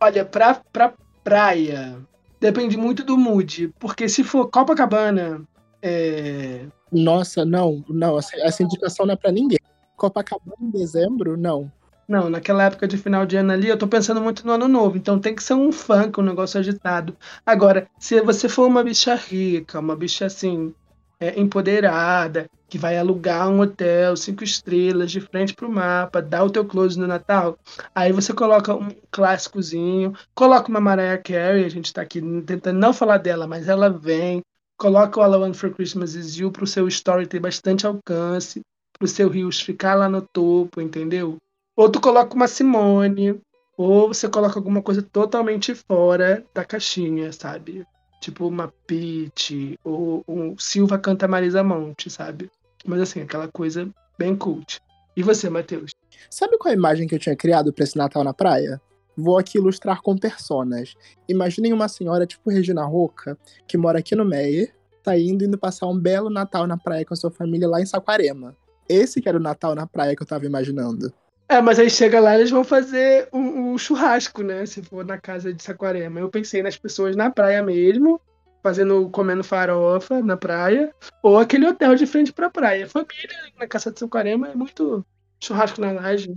Olha, 0.00 0.24
pra, 0.24 0.60
pra 0.72 0.94
praia, 1.24 1.98
depende 2.40 2.76
muito 2.76 3.04
do 3.04 3.16
mood. 3.16 3.72
Porque 3.78 4.08
se 4.08 4.22
for 4.24 4.48
Copacabana, 4.48 5.42
é. 5.82 6.66
Nossa, 6.90 7.44
não, 7.44 7.84
não, 7.88 8.18
essa, 8.18 8.36
essa 8.40 8.62
indicação 8.62 9.06
não 9.06 9.14
é 9.14 9.16
pra 9.16 9.32
ninguém. 9.32 9.58
Copacabana 9.96 10.56
em 10.60 10.70
dezembro, 10.70 11.36
não. 11.36 11.70
Não, 12.08 12.30
naquela 12.30 12.64
época 12.64 12.88
de 12.88 12.96
final 12.96 13.26
de 13.26 13.36
ano 13.36 13.52
ali, 13.52 13.68
eu 13.68 13.76
tô 13.76 13.86
pensando 13.86 14.20
muito 14.20 14.46
no 14.46 14.52
ano 14.52 14.66
novo, 14.66 14.96
então 14.96 15.18
tem 15.18 15.34
que 15.34 15.42
ser 15.42 15.52
um 15.52 15.70
funk, 15.70 16.18
um 16.18 16.22
negócio 16.22 16.58
agitado. 16.58 17.14
Agora, 17.44 17.86
se 17.98 18.18
você 18.22 18.48
for 18.48 18.66
uma 18.66 18.82
bicha 18.82 19.14
rica, 19.14 19.78
uma 19.78 19.94
bicha 19.94 20.24
assim, 20.24 20.72
é, 21.20 21.38
empoderada, 21.38 22.48
que 22.68 22.78
vai 22.78 22.96
alugar 22.96 23.48
um 23.48 23.60
hotel 23.60 24.16
cinco 24.16 24.44
estrelas 24.44 25.10
de 25.10 25.20
frente 25.20 25.54
pro 25.54 25.70
mapa, 25.70 26.20
dá 26.20 26.44
o 26.44 26.50
teu 26.50 26.64
close 26.64 26.98
no 26.98 27.06
Natal, 27.06 27.58
aí 27.94 28.12
você 28.12 28.32
coloca 28.32 28.74
um 28.74 28.88
clássicozinho, 29.10 30.12
coloca 30.34 30.68
uma 30.68 30.80
Mariah 30.80 31.22
Carey, 31.22 31.64
a 31.64 31.68
gente 31.68 31.92
tá 31.92 32.02
aqui 32.02 32.20
tentando 32.42 32.78
não 32.78 32.92
falar 32.92 33.18
dela, 33.18 33.46
mas 33.46 33.68
ela 33.68 33.88
vem, 33.88 34.42
coloca 34.76 35.18
o 35.18 35.22
All 35.22 35.34
I 35.34 35.36
Want 35.38 35.54
for 35.54 35.70
Christmas 35.70 36.14
Is 36.14 36.36
You 36.36 36.50
pro 36.50 36.66
seu 36.66 36.86
story 36.86 37.26
ter 37.26 37.40
bastante 37.40 37.86
alcance, 37.86 38.60
pro 38.98 39.08
seu 39.08 39.28
Rios 39.28 39.60
ficar 39.60 39.94
lá 39.94 40.08
no 40.08 40.20
topo, 40.20 40.80
entendeu? 40.80 41.36
Ou 41.76 41.88
tu 41.88 42.00
coloca 42.00 42.34
uma 42.34 42.48
Simone, 42.48 43.40
ou 43.76 44.08
você 44.08 44.28
coloca 44.28 44.58
alguma 44.58 44.82
coisa 44.82 45.00
totalmente 45.00 45.74
fora 45.74 46.44
da 46.52 46.64
caixinha, 46.64 47.32
sabe? 47.32 47.86
Tipo 48.20 48.46
uma 48.46 48.72
Peach, 48.86 49.78
ou 49.84 50.24
um 50.26 50.58
Silva 50.58 50.98
canta 50.98 51.28
Marisa 51.28 51.62
Monte, 51.62 52.10
sabe? 52.10 52.50
Mas 52.84 53.00
assim, 53.00 53.20
aquela 53.20 53.48
coisa 53.48 53.88
bem 54.18 54.34
cult. 54.36 54.80
E 55.16 55.22
você, 55.22 55.48
Matheus? 55.48 55.92
Sabe 56.30 56.58
qual 56.58 56.72
a 56.72 56.76
imagem 56.76 57.06
que 57.06 57.14
eu 57.14 57.18
tinha 57.18 57.36
criado 57.36 57.72
pra 57.72 57.84
esse 57.84 57.96
Natal 57.96 58.24
na 58.24 58.34
praia? 58.34 58.80
Vou 59.16 59.38
aqui 59.38 59.58
ilustrar 59.58 60.00
com 60.02 60.16
personas. 60.16 60.94
Imaginem 61.28 61.72
uma 61.72 61.88
senhora 61.88 62.26
tipo 62.26 62.50
Regina 62.50 62.84
Roca, 62.84 63.36
que 63.66 63.76
mora 63.76 63.98
aqui 63.98 64.14
no 64.14 64.24
Meier, 64.24 64.72
tá 65.02 65.18
indo 65.18 65.44
indo 65.44 65.58
passar 65.58 65.86
um 65.86 65.98
belo 65.98 66.30
Natal 66.30 66.66
na 66.66 66.76
praia 66.76 67.04
com 67.04 67.14
a 67.14 67.16
sua 67.16 67.30
família 67.30 67.68
lá 67.68 67.80
em 67.80 67.86
Saquarema. 67.86 68.56
Esse 68.88 69.20
que 69.20 69.28
era 69.28 69.38
o 69.38 69.42
Natal 69.42 69.74
na 69.74 69.86
praia 69.86 70.14
que 70.14 70.22
eu 70.22 70.26
tava 70.26 70.46
imaginando. 70.46 71.12
É, 71.48 71.62
mas 71.62 71.78
aí 71.78 71.88
chega 71.88 72.20
lá 72.20 72.34
eles 72.36 72.50
vão 72.50 72.62
fazer 72.62 73.26
um, 73.32 73.72
um 73.72 73.78
churrasco, 73.78 74.42
né? 74.42 74.66
Se 74.66 74.82
for 74.82 75.04
na 75.04 75.18
casa 75.18 75.52
de 75.52 75.62
Saquarema. 75.62 76.20
Eu 76.20 76.28
pensei 76.28 76.62
nas 76.62 76.76
pessoas 76.76 77.16
na 77.16 77.30
praia 77.30 77.62
mesmo, 77.62 78.20
fazendo, 78.62 79.08
comendo 79.08 79.42
farofa 79.42 80.20
na 80.20 80.36
praia, 80.36 80.94
ou 81.22 81.38
aquele 81.38 81.66
hotel 81.66 81.94
de 81.94 82.06
frente 82.06 82.34
pra 82.34 82.50
praia. 82.50 82.86
Família 82.86 83.36
na 83.58 83.66
casa 83.66 83.90
de 83.90 83.98
Saquarema 83.98 84.48
é 84.48 84.54
muito 84.54 85.04
churrasco 85.42 85.80
na 85.80 85.92
laje. 85.92 86.36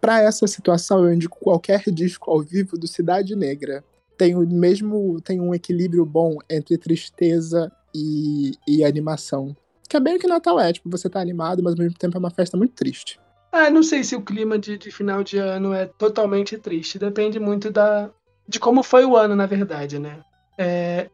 Pra 0.00 0.22
essa 0.22 0.46
situação, 0.46 1.04
eu 1.04 1.12
indico 1.12 1.38
qualquer 1.38 1.82
disco 1.92 2.30
ao 2.30 2.40
vivo 2.40 2.78
do 2.78 2.86
Cidade 2.86 3.36
Negra. 3.36 3.84
Tem 4.16 4.34
o 4.34 4.40
mesmo, 4.48 5.20
tem 5.20 5.40
um 5.40 5.54
equilíbrio 5.54 6.04
bom 6.06 6.38
entre 6.48 6.78
tristeza 6.78 7.70
e, 7.94 8.52
e 8.66 8.82
animação. 8.82 9.54
Que 9.88 9.96
é 9.96 10.00
bem 10.00 10.16
o 10.16 10.18
que 10.18 10.26
Natal 10.26 10.58
é, 10.58 10.72
tipo, 10.72 10.88
você 10.88 11.08
tá 11.08 11.20
animado, 11.20 11.62
mas 11.62 11.74
ao 11.74 11.78
mesmo 11.78 11.96
tempo 11.98 12.16
é 12.16 12.18
uma 12.18 12.30
festa 12.30 12.56
muito 12.56 12.74
triste. 12.74 13.20
Ah, 13.50 13.70
não 13.70 13.82
sei 13.82 14.04
se 14.04 14.14
o 14.14 14.22
clima 14.22 14.58
de, 14.58 14.76
de 14.76 14.90
final 14.90 15.24
de 15.24 15.38
ano 15.38 15.72
é 15.72 15.86
totalmente 15.86 16.58
triste. 16.58 16.98
Depende 16.98 17.38
muito 17.40 17.70
da, 17.70 18.10
de 18.46 18.60
como 18.60 18.82
foi 18.82 19.04
o 19.04 19.16
ano, 19.16 19.34
na 19.34 19.46
verdade, 19.46 19.98
né? 19.98 20.20
É, 20.58 21.08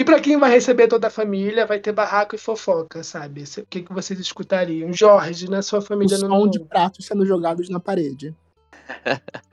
e 0.00 0.04
para 0.04 0.18
quem 0.18 0.38
vai 0.38 0.50
receber 0.50 0.88
toda 0.88 1.08
a 1.08 1.10
família, 1.10 1.66
vai 1.66 1.78
ter 1.78 1.92
barraco 1.92 2.34
e 2.34 2.38
fofoca, 2.38 3.02
sabe? 3.02 3.44
O 3.58 3.66
que, 3.66 3.82
que 3.82 3.92
vocês 3.92 4.18
escutariam? 4.18 4.90
Jorge, 4.92 5.48
na 5.48 5.60
sua 5.60 5.80
O 5.80 5.82
família 5.82 6.16
som 6.16 6.26
não. 6.26 6.48
de 6.48 6.58
pratos 6.58 7.04
sendo 7.04 7.26
jogados 7.26 7.68
na 7.68 7.78
parede. 7.78 8.34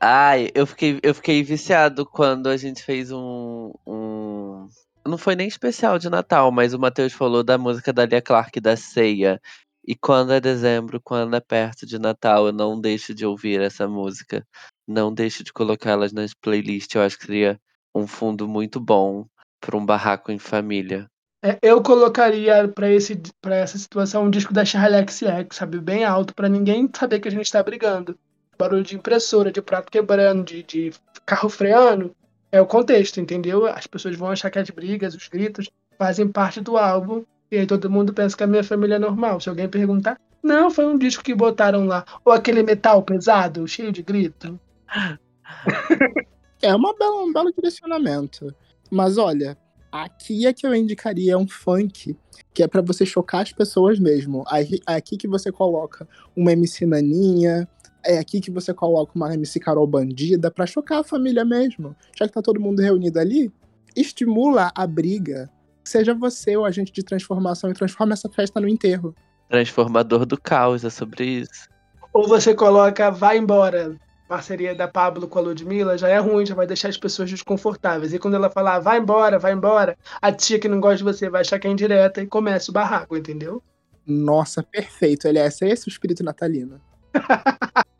Ai, 0.00 0.50
eu 0.54 0.66
fiquei, 0.66 0.98
eu 1.00 1.14
fiquei 1.14 1.42
viciado 1.44 2.04
quando 2.04 2.48
a 2.48 2.56
gente 2.56 2.82
fez 2.82 3.12
um, 3.12 3.72
um. 3.86 4.68
Não 5.06 5.16
foi 5.16 5.36
nem 5.36 5.46
especial 5.46 5.98
de 5.98 6.10
Natal, 6.10 6.50
mas 6.50 6.74
o 6.74 6.78
Matheus 6.78 7.12
falou 7.12 7.44
da 7.44 7.56
música 7.56 7.92
da 7.92 8.04
Lia 8.04 8.20
Clark 8.20 8.60
da 8.60 8.76
ceia. 8.76 9.40
E 9.84 9.96
quando 9.96 10.32
é 10.32 10.40
dezembro, 10.40 11.00
quando 11.00 11.34
é 11.34 11.40
perto 11.40 11.84
de 11.84 11.98
Natal, 11.98 12.46
eu 12.46 12.52
não 12.52 12.80
deixo 12.80 13.14
de 13.14 13.26
ouvir 13.26 13.60
essa 13.60 13.88
música. 13.88 14.46
Não 14.86 15.12
deixo 15.12 15.42
de 15.42 15.52
colocá-las 15.52 16.12
nas 16.12 16.32
playlists. 16.34 16.94
Eu 16.94 17.02
acho 17.02 17.18
que 17.18 17.26
seria 17.26 17.60
um 17.94 18.06
fundo 18.06 18.46
muito 18.46 18.78
bom 18.78 19.26
para 19.60 19.76
um 19.76 19.84
barraco 19.84 20.30
em 20.30 20.38
família. 20.38 21.08
É, 21.44 21.58
eu 21.60 21.82
colocaria 21.82 22.68
pra 22.68 22.88
esse 22.88 23.20
para 23.40 23.56
essa 23.56 23.76
situação 23.76 24.24
um 24.24 24.30
disco 24.30 24.52
da 24.52 24.64
Charlie 24.64 25.04
XX, 25.08 25.48
sabe? 25.50 25.80
Bem 25.80 26.04
alto, 26.04 26.34
pra 26.34 26.48
ninguém 26.48 26.88
saber 26.96 27.18
que 27.18 27.26
a 27.26 27.32
gente 27.32 27.50
tá 27.50 27.60
brigando. 27.62 28.16
Barulho 28.56 28.84
de 28.84 28.94
impressora, 28.94 29.50
de 29.50 29.60
prato 29.60 29.90
quebrando, 29.90 30.44
de, 30.44 30.62
de 30.62 30.92
carro 31.26 31.48
freando. 31.48 32.14
É 32.52 32.60
o 32.60 32.66
contexto, 32.66 33.20
entendeu? 33.20 33.66
As 33.66 33.88
pessoas 33.88 34.14
vão 34.14 34.30
achar 34.30 34.50
que 34.50 34.58
as 34.58 34.70
brigas, 34.70 35.14
os 35.14 35.26
gritos, 35.26 35.68
fazem 35.98 36.28
parte 36.28 36.60
do 36.60 36.76
álbum. 36.76 37.24
E 37.52 37.58
aí 37.58 37.66
todo 37.66 37.90
mundo 37.90 38.14
pensa 38.14 38.34
que 38.34 38.42
a 38.42 38.46
minha 38.46 38.64
família 38.64 38.94
é 38.94 38.98
normal. 38.98 39.38
Se 39.38 39.48
alguém 39.50 39.68
perguntar, 39.68 40.18
Não, 40.42 40.70
foi 40.70 40.86
um 40.86 40.96
disco 40.98 41.22
que 41.22 41.34
botaram 41.34 41.84
lá. 41.86 42.04
Ou 42.24 42.32
aquele 42.32 42.62
metal 42.64 43.00
pesado, 43.02 43.68
cheio 43.68 43.92
de 43.92 44.02
grito. 44.02 44.58
É 46.62 46.74
uma 46.74 46.96
bela, 46.96 47.24
um 47.24 47.32
belo 47.32 47.52
direcionamento. 47.52 48.54
Mas 48.90 49.18
olha, 49.18 49.56
aqui 49.90 50.46
é 50.46 50.52
que 50.52 50.64
eu 50.66 50.72
indicaria 50.74 51.36
um 51.36 51.46
funk, 51.46 52.16
que 52.54 52.62
é 52.62 52.68
pra 52.68 52.80
você 52.80 53.04
chocar 53.04 53.42
as 53.42 53.52
pessoas 53.52 53.98
mesmo. 53.98 54.44
Aí- 54.48 54.80
Aqui 54.86 55.16
que 55.16 55.26
você 55.26 55.50
coloca 55.50 56.06
uma 56.36 56.52
MC 56.52 56.86
Naninha, 56.86 57.68
é 58.04 58.18
aqui 58.18 58.40
que 58.40 58.50
você 58.50 58.72
coloca 58.72 59.12
uma 59.16 59.34
MC 59.34 59.58
Carol 59.58 59.86
Bandida 59.88 60.50
pra 60.52 60.64
chocar 60.66 61.00
a 61.00 61.04
família 61.04 61.44
mesmo. 61.44 61.96
Já 62.16 62.26
que 62.28 62.32
tá 62.34 62.40
todo 62.40 62.60
mundo 62.60 62.80
reunido 62.80 63.18
ali, 63.18 63.50
estimula 63.96 64.70
a 64.74 64.86
briga. 64.86 65.50
Seja 65.84 66.14
você 66.14 66.56
o 66.56 66.64
agente 66.64 66.92
de 66.92 67.02
transformação 67.02 67.70
e 67.70 67.74
transforma 67.74 68.12
essa 68.12 68.28
festa 68.28 68.60
no 68.60 68.68
enterro. 68.68 69.14
Transformador 69.48 70.24
do 70.24 70.40
caos, 70.40 70.84
é 70.84 70.90
sobre 70.90 71.24
isso. 71.24 71.68
Ou 72.12 72.28
você 72.28 72.54
coloca 72.54 73.10
Vai 73.10 73.38
Embora, 73.38 73.96
parceria 74.28 74.74
da 74.74 74.86
Pablo 74.88 75.26
com 75.28 75.38
a 75.38 75.42
Ludmilla, 75.42 75.98
já 75.98 76.08
é 76.08 76.18
ruim, 76.18 76.46
já 76.46 76.54
vai 76.54 76.66
deixar 76.66 76.88
as 76.88 76.96
pessoas 76.96 77.30
desconfortáveis. 77.30 78.12
E 78.14 78.18
quando 78.18 78.34
ela 78.34 78.48
falar 78.50 78.78
Vai 78.78 78.98
embora, 78.98 79.38
vai 79.38 79.52
embora, 79.52 79.96
a 80.20 80.30
tia 80.32 80.58
que 80.58 80.68
não 80.68 80.80
gosta 80.80 80.98
de 80.98 81.04
você 81.04 81.28
vai 81.28 81.40
achar 81.42 81.58
que 81.58 81.66
é 81.66 81.70
indireta 81.70 82.22
e 82.22 82.26
começa 82.26 82.70
o 82.70 82.74
barraco, 82.74 83.16
entendeu? 83.16 83.62
Nossa, 84.06 84.62
perfeito. 84.62 85.28
Aliás, 85.28 85.60
é 85.62 85.68
esse 85.68 85.86
o 85.88 85.90
espírito 85.90 86.22
natalino. 86.24 86.80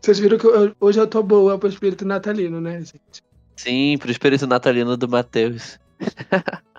Vocês 0.00 0.18
viram 0.18 0.36
que 0.38 0.46
eu- 0.46 0.74
hoje 0.80 0.98
eu 1.00 1.06
tô 1.06 1.22
boa 1.22 1.56
pro 1.58 1.68
espírito 1.68 2.04
natalino, 2.04 2.60
né, 2.60 2.78
gente? 2.80 3.22
Sim, 3.56 3.96
pro 3.98 4.10
espírito 4.10 4.46
natalino 4.46 4.96
do 4.96 5.08
Matheus. 5.08 5.78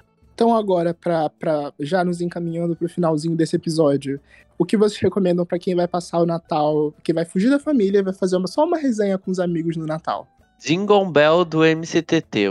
Então 0.44 0.58
agora, 0.58 0.94
pra, 0.94 1.30
pra 1.30 1.72
já 1.80 2.04
nos 2.04 2.20
encaminhando 2.20 2.76
pro 2.76 2.90
finalzinho 2.90 3.34
desse 3.34 3.56
episódio, 3.56 4.20
o 4.58 4.66
que 4.66 4.76
vocês 4.76 5.00
recomendam 5.00 5.46
pra 5.46 5.58
quem 5.58 5.74
vai 5.74 5.88
passar 5.88 6.20
o 6.20 6.26
Natal, 6.26 6.94
que 7.02 7.14
vai 7.14 7.24
fugir 7.24 7.50
da 7.50 7.58
família 7.58 8.00
e 8.00 8.04
vai 8.04 8.12
fazer 8.14 8.36
uma- 8.36 8.46
só 8.48 8.66
uma 8.66 8.78
resenha 8.78 9.18
com 9.18 9.32
os 9.32 9.40
amigos 9.40 9.78
no 9.78 9.86
Natal? 9.86 10.28
Jingle 10.60 11.10
Bell 11.10 11.46
do 11.46 11.64
MCTT, 11.64 12.50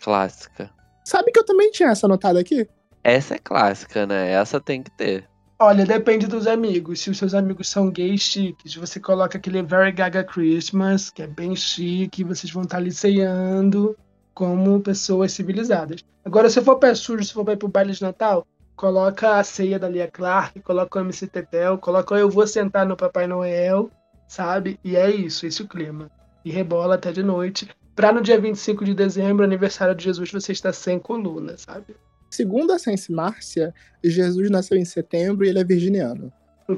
clássica. 0.00 0.70
Sabe 1.04 1.32
que 1.32 1.40
eu 1.40 1.44
também 1.44 1.72
tinha 1.72 1.88
essa 1.88 2.06
anotada 2.06 2.38
aqui? 2.38 2.68
Essa 3.02 3.34
é 3.34 3.38
clássica, 3.38 4.06
né? 4.06 4.30
Essa 4.30 4.60
tem 4.60 4.80
que 4.80 4.92
ter. 4.96 5.24
Olha, 5.58 5.84
depende 5.84 6.28
dos 6.28 6.46
amigos. 6.46 7.00
Se 7.00 7.10
os 7.10 7.18
seus 7.18 7.34
amigos 7.34 7.68
são 7.68 7.90
gays 7.90 8.20
chiques, 8.20 8.76
você 8.76 9.00
coloca 9.00 9.36
aquele 9.36 9.62
Very 9.64 9.90
Gaga 9.90 10.22
Christmas, 10.22 11.10
que 11.10 11.22
é 11.22 11.26
bem 11.26 11.56
chique, 11.56 12.22
vocês 12.22 12.52
vão 12.52 12.62
estar 12.62 12.76
ali 12.76 12.92
ceando 12.92 13.96
como 14.34 14.80
pessoas 14.80 15.32
civilizadas. 15.32 16.04
Agora, 16.24 16.48
se 16.48 16.60
for 16.60 16.76
pé 16.76 16.94
sujo, 16.94 17.24
se 17.24 17.32
for 17.32 17.44
pra 17.44 17.54
ir 17.54 17.56
pro 17.56 17.68
baile 17.68 17.92
de 17.92 18.02
Natal, 18.02 18.46
coloca 18.76 19.36
a 19.36 19.44
ceia 19.44 19.78
da 19.78 19.88
Lia 19.88 20.08
Clark, 20.08 20.60
coloca 20.60 20.98
o 20.98 21.02
MC 21.02 21.26
Tetel, 21.26 21.78
coloca 21.78 22.14
o 22.14 22.18
Eu 22.18 22.30
Vou 22.30 22.46
Sentar 22.46 22.86
no 22.86 22.96
Papai 22.96 23.26
Noel, 23.26 23.90
sabe? 24.26 24.78
E 24.84 24.96
é 24.96 25.10
isso, 25.10 25.46
esse 25.46 25.62
é 25.62 25.64
o 25.64 25.68
clima. 25.68 26.10
E 26.44 26.50
rebola 26.50 26.94
até 26.94 27.12
de 27.12 27.22
noite. 27.22 27.68
Pra 27.94 28.12
no 28.12 28.22
dia 28.22 28.40
25 28.40 28.84
de 28.84 28.94
dezembro, 28.94 29.44
aniversário 29.44 29.94
de 29.94 30.04
Jesus, 30.04 30.32
você 30.32 30.52
está 30.52 30.72
sem 30.72 30.98
coluna, 30.98 31.56
sabe? 31.58 31.94
Segundo 32.30 32.72
a 32.72 32.78
Sense 32.78 33.12
Márcia, 33.12 33.74
Jesus 34.02 34.50
nasceu 34.50 34.78
em 34.78 34.84
setembro 34.84 35.44
e 35.44 35.50
ele 35.50 35.58
é 35.58 35.64
virginiano. 35.64 36.32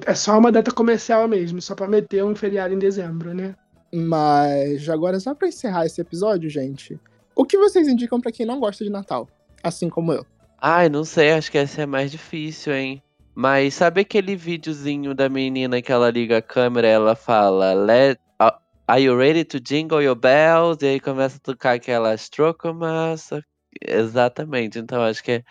É 0.04 0.14
só 0.14 0.36
uma 0.36 0.50
data 0.50 0.72
comercial 0.72 1.28
mesmo, 1.28 1.62
só 1.62 1.74
pra 1.74 1.86
meter 1.86 2.24
um 2.24 2.34
feriado 2.34 2.74
em 2.74 2.78
dezembro, 2.78 3.32
né? 3.32 3.54
Mas 3.92 4.88
agora, 4.88 5.20
só 5.20 5.34
pra 5.34 5.46
encerrar 5.46 5.86
esse 5.86 6.00
episódio, 6.00 6.50
gente, 6.50 6.98
o 7.36 7.44
que 7.44 7.58
vocês 7.58 7.88
indicam 7.88 8.20
pra 8.20 8.32
quem 8.32 8.46
não 8.46 8.60
gosta 8.60 8.84
de 8.84 8.90
Natal? 8.90 9.28
Assim 9.62 9.88
como 9.88 10.12
eu. 10.12 10.24
Ai, 10.60 10.88
não 10.88 11.04
sei, 11.04 11.32
acho 11.32 11.50
que 11.50 11.58
essa 11.58 11.82
é 11.82 11.86
mais 11.86 12.10
difícil, 12.10 12.74
hein? 12.74 13.02
Mas 13.34 13.74
sabe 13.74 14.02
aquele 14.02 14.36
videozinho 14.36 15.14
da 15.14 15.28
menina 15.28 15.82
que 15.82 15.90
ela 15.90 16.10
liga 16.10 16.38
a 16.38 16.42
câmera 16.42 16.86
e 16.86 16.90
ela 16.90 17.16
fala 17.16 17.74
Let, 17.74 18.18
uh, 18.40 18.56
Are 18.86 19.02
you 19.02 19.16
ready 19.16 19.44
to 19.44 19.58
jingle 19.58 20.02
your 20.02 20.14
bells? 20.14 20.84
E 20.84 20.86
aí 20.86 21.00
começa 21.00 21.38
a 21.38 21.40
tocar 21.40 21.72
aquela 21.72 22.14
Strokomas. 22.14 23.30
Exatamente, 23.80 24.78
então 24.78 25.02
acho 25.02 25.24
que 25.24 25.32
é, 25.32 25.42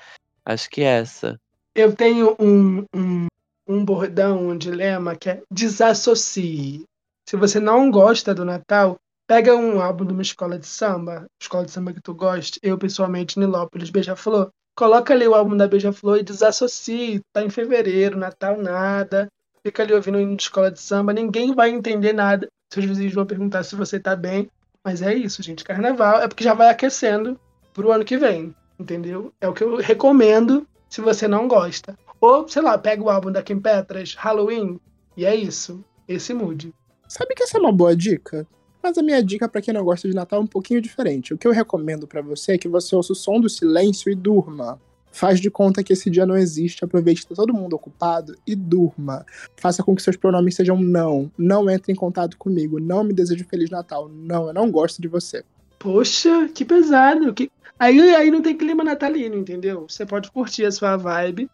acho 0.46 0.70
que 0.70 0.82
é 0.82 1.00
essa. 1.00 1.40
Eu 1.76 1.96
tenho 1.96 2.36
um, 2.40 2.86
um, 2.96 3.28
um 3.68 3.84
bordão, 3.84 4.50
um 4.50 4.58
dilema 4.58 5.16
que 5.16 5.30
é 5.30 5.42
desassocie. 5.52 6.84
Se 7.28 7.36
você 7.36 7.60
não 7.60 7.90
gosta 7.90 8.34
do 8.34 8.46
Natal, 8.46 8.98
pega 9.28 9.56
um 9.56 9.82
álbum 9.82 10.06
de 10.06 10.14
uma 10.14 10.22
escola 10.22 10.60
de 10.60 10.68
samba, 10.68 11.26
escola 11.42 11.66
de 11.66 11.72
samba 11.72 11.94
que 11.94 12.02
tu 12.02 12.14
goste, 12.14 12.60
eu 12.62 12.78
pessoalmente, 12.78 13.40
Nilópolis, 13.40 13.90
Beija-Flor, 13.90 14.50
coloca 14.76 15.14
ali 15.14 15.28
o 15.28 15.36
álbum 15.36 15.56
da 15.56 15.68
Beija-Flor 15.68 16.18
e 16.18 16.24
desassocie. 16.24 17.22
Tá 17.32 17.44
em 17.44 17.50
fevereiro, 17.50 18.18
Natal 18.18 18.58
nada, 18.58 19.28
fica 19.66 19.84
ali 19.84 19.94
ouvindo 19.94 20.18
o 20.18 20.22
hino 20.22 20.36
de 20.36 20.44
escola 20.44 20.72
de 20.72 20.80
samba, 20.80 21.14
ninguém 21.14 21.54
vai 21.54 21.70
entender 21.70 22.14
nada. 22.14 22.48
Seus 22.72 22.86
vizinhos 22.86 23.14
vão 23.14 23.26
perguntar 23.26 23.64
se 23.64 23.76
você 23.76 24.00
tá 24.00 24.16
bem, 24.16 24.50
mas 24.84 25.02
é 25.02 25.14
isso, 25.14 25.42
gente. 25.42 25.64
Carnaval 25.64 26.22
é 26.22 26.28
porque 26.28 26.44
já 26.44 26.54
vai 26.54 26.70
aquecendo 26.70 27.40
pro 27.74 27.92
ano 27.92 28.04
que 28.04 28.18
vem, 28.18 28.54
entendeu? 28.80 29.34
É 29.40 29.48
o 29.48 29.54
que 29.54 29.64
eu 29.64 29.78
recomendo 29.78 30.68
se 30.90 31.02
você 31.02 31.28
não 31.28 31.48
gosta. 31.48 31.98
Ou, 32.20 32.48
sei 32.48 32.62
lá, 32.62 32.78
pega 32.78 33.04
o 33.04 33.10
álbum 33.10 33.32
da 33.32 33.44
Kim 33.44 33.60
Petras, 33.60 34.16
Halloween, 34.16 34.80
e 35.16 35.26
é 35.26 35.36
isso. 35.36 35.84
Esse 36.08 36.34
mood. 36.34 36.74
Sabe 37.08 37.34
que 37.36 37.44
essa 37.44 37.58
é 37.58 37.62
uma 37.62 37.72
boa 37.72 37.96
dica? 37.96 38.48
Mas 38.84 38.98
a 38.98 39.02
minha 39.02 39.24
dica 39.24 39.48
pra 39.48 39.62
quem 39.62 39.74
não 39.74 39.86
gosta 39.86 40.10
de 40.10 40.14
Natal 40.14 40.42
é 40.42 40.44
um 40.44 40.48
pouquinho 40.48 40.82
diferente. 40.82 41.34
O 41.34 41.38
que 41.38 41.48
eu 41.48 41.54
recomendo 41.54 42.06
pra 42.06 42.22
você 42.22 42.54
é 42.54 42.58
que 42.58 42.68
você 42.68 42.94
ouça 42.94 43.14
o 43.14 43.16
som 43.16 43.40
do 43.40 43.50
silêncio 43.50 44.12
e 44.12 44.16
durma. 44.16 44.78
Faz 45.10 45.40
de 45.40 45.50
conta 45.50 45.84
que 45.84 45.94
esse 45.94 46.10
dia 46.10 46.26
não 46.26 46.36
existe, 46.36 46.84
aproveite 46.84 47.22
que 47.22 47.30
tá 47.30 47.36
todo 47.36 47.54
mundo 47.54 47.76
ocupado 47.76 48.36
e 48.46 48.56
durma. 48.56 49.26
Faça 49.56 49.84
com 49.84 49.96
que 49.96 50.02
seus 50.02 50.18
pronomes 50.18 50.56
sejam 50.56 50.76
não. 50.76 51.32
Não 51.38 51.70
entre 51.70 51.94
em 51.94 51.96
contato 51.96 52.38
comigo. 52.38 52.80
Não 52.80 53.06
me 53.06 53.14
deseje 53.14 53.46
Feliz 53.46 53.70
Natal. 53.70 54.10
Não, 54.10 54.48
eu 54.48 54.54
não 54.54 54.70
gosto 54.70 55.02
de 55.02 55.08
você. 55.08 55.46
Poxa, 55.80 56.50
que 56.54 56.66
pesado. 56.66 57.34
Que... 57.34 57.50
Aí, 57.80 58.00
aí 58.16 58.30
não 58.32 58.42
tem 58.42 58.58
clima 58.58 58.84
natalino, 58.84 59.38
entendeu? 59.38 59.86
Você 59.88 60.06
pode 60.06 60.30
curtir 60.32 60.66
a 60.66 60.72
sua 60.72 60.98
vibe. 60.98 61.50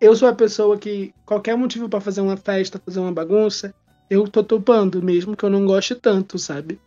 Eu 0.00 0.14
sou 0.14 0.28
a 0.28 0.34
pessoa 0.34 0.76
que, 0.76 1.14
qualquer 1.24 1.56
motivo 1.56 1.88
pra 1.88 2.00
fazer 2.00 2.20
uma 2.20 2.36
festa, 2.36 2.80
fazer 2.84 3.00
uma 3.00 3.12
bagunça, 3.12 3.74
eu 4.10 4.26
tô 4.28 4.42
topando, 4.42 5.02
mesmo 5.02 5.36
que 5.36 5.44
eu 5.44 5.50
não 5.50 5.66
goste 5.66 5.94
tanto, 5.94 6.38
sabe? 6.38 6.80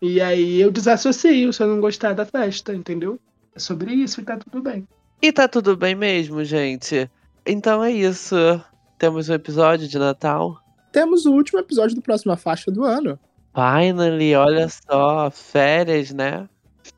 E 0.00 0.20
aí 0.20 0.60
eu 0.60 0.70
desassocio 0.70 1.52
se 1.52 1.62
eu 1.62 1.68
não 1.68 1.80
gostar 1.80 2.12
da 2.12 2.26
festa, 2.26 2.74
entendeu? 2.74 3.18
É 3.54 3.58
sobre 3.58 3.94
isso 3.94 4.20
e 4.20 4.24
tá 4.24 4.36
tudo 4.36 4.62
bem. 4.62 4.86
E 5.22 5.32
tá 5.32 5.48
tudo 5.48 5.76
bem 5.76 5.94
mesmo, 5.94 6.44
gente. 6.44 7.10
Então 7.46 7.82
é 7.82 7.90
isso. 7.90 8.36
Temos 8.98 9.28
um 9.28 9.34
episódio 9.34 9.88
de 9.88 9.98
Natal. 9.98 10.60
Temos 10.92 11.24
o 11.24 11.32
último 11.32 11.58
episódio 11.58 11.96
do 11.96 12.02
próxima 12.02 12.36
faixa 12.36 12.70
do 12.70 12.84
ano. 12.84 13.18
Finally, 13.54 14.34
olha 14.34 14.68
só, 14.68 15.30
férias, 15.30 16.12
né? 16.12 16.48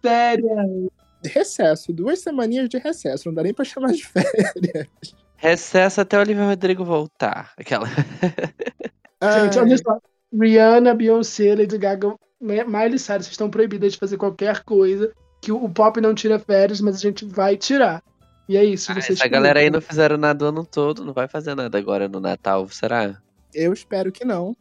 Sério. 0.04 0.90
Recesso, 1.24 1.92
duas 1.92 2.20
semaninhas 2.20 2.68
de 2.68 2.78
recesso, 2.78 3.28
não 3.28 3.34
dá 3.34 3.42
nem 3.42 3.54
pra 3.54 3.64
chamar 3.64 3.92
de 3.92 4.04
férias. 4.06 4.88
Recesso 5.36 6.00
até 6.00 6.16
o 6.16 6.20
Olivia 6.20 6.44
Rodrigo 6.44 6.84
voltar. 6.84 7.52
Aquela. 7.56 7.86
Gente, 9.22 9.58
Ai, 9.58 9.64
olha 9.64 9.78
só. 9.78 9.98
Rihanna, 10.32 10.94
Beyoncé, 10.94 11.54
Lady 11.54 11.78
Gaga, 11.78 12.14
Miley 12.40 12.98
Cyrus 12.98 13.26
vocês 13.26 13.28
estão 13.28 13.50
proibidas 13.50 13.92
de 13.92 13.98
fazer 13.98 14.16
qualquer 14.16 14.62
coisa 14.62 15.12
que 15.40 15.50
o 15.50 15.68
pop 15.68 16.00
não 16.00 16.14
tira 16.14 16.38
férias, 16.38 16.80
mas 16.80 16.96
a 16.96 16.98
gente 16.98 17.24
vai 17.24 17.56
tirar. 17.56 18.02
E 18.48 18.56
é 18.56 18.64
isso, 18.64 18.92
vocês 18.92 19.20
Essa 19.20 19.28
galera 19.28 19.60
aí 19.60 19.70
não 19.70 19.80
fizeram 19.80 20.16
nada 20.16 20.44
o 20.44 20.48
ano 20.48 20.64
todo, 20.64 21.04
não 21.04 21.12
vai 21.12 21.28
fazer 21.28 21.54
nada 21.54 21.76
agora 21.76 22.08
no 22.08 22.18
Natal, 22.18 22.66
será? 22.68 23.20
Eu 23.54 23.72
espero 23.72 24.10
que 24.10 24.24
não. 24.24 24.56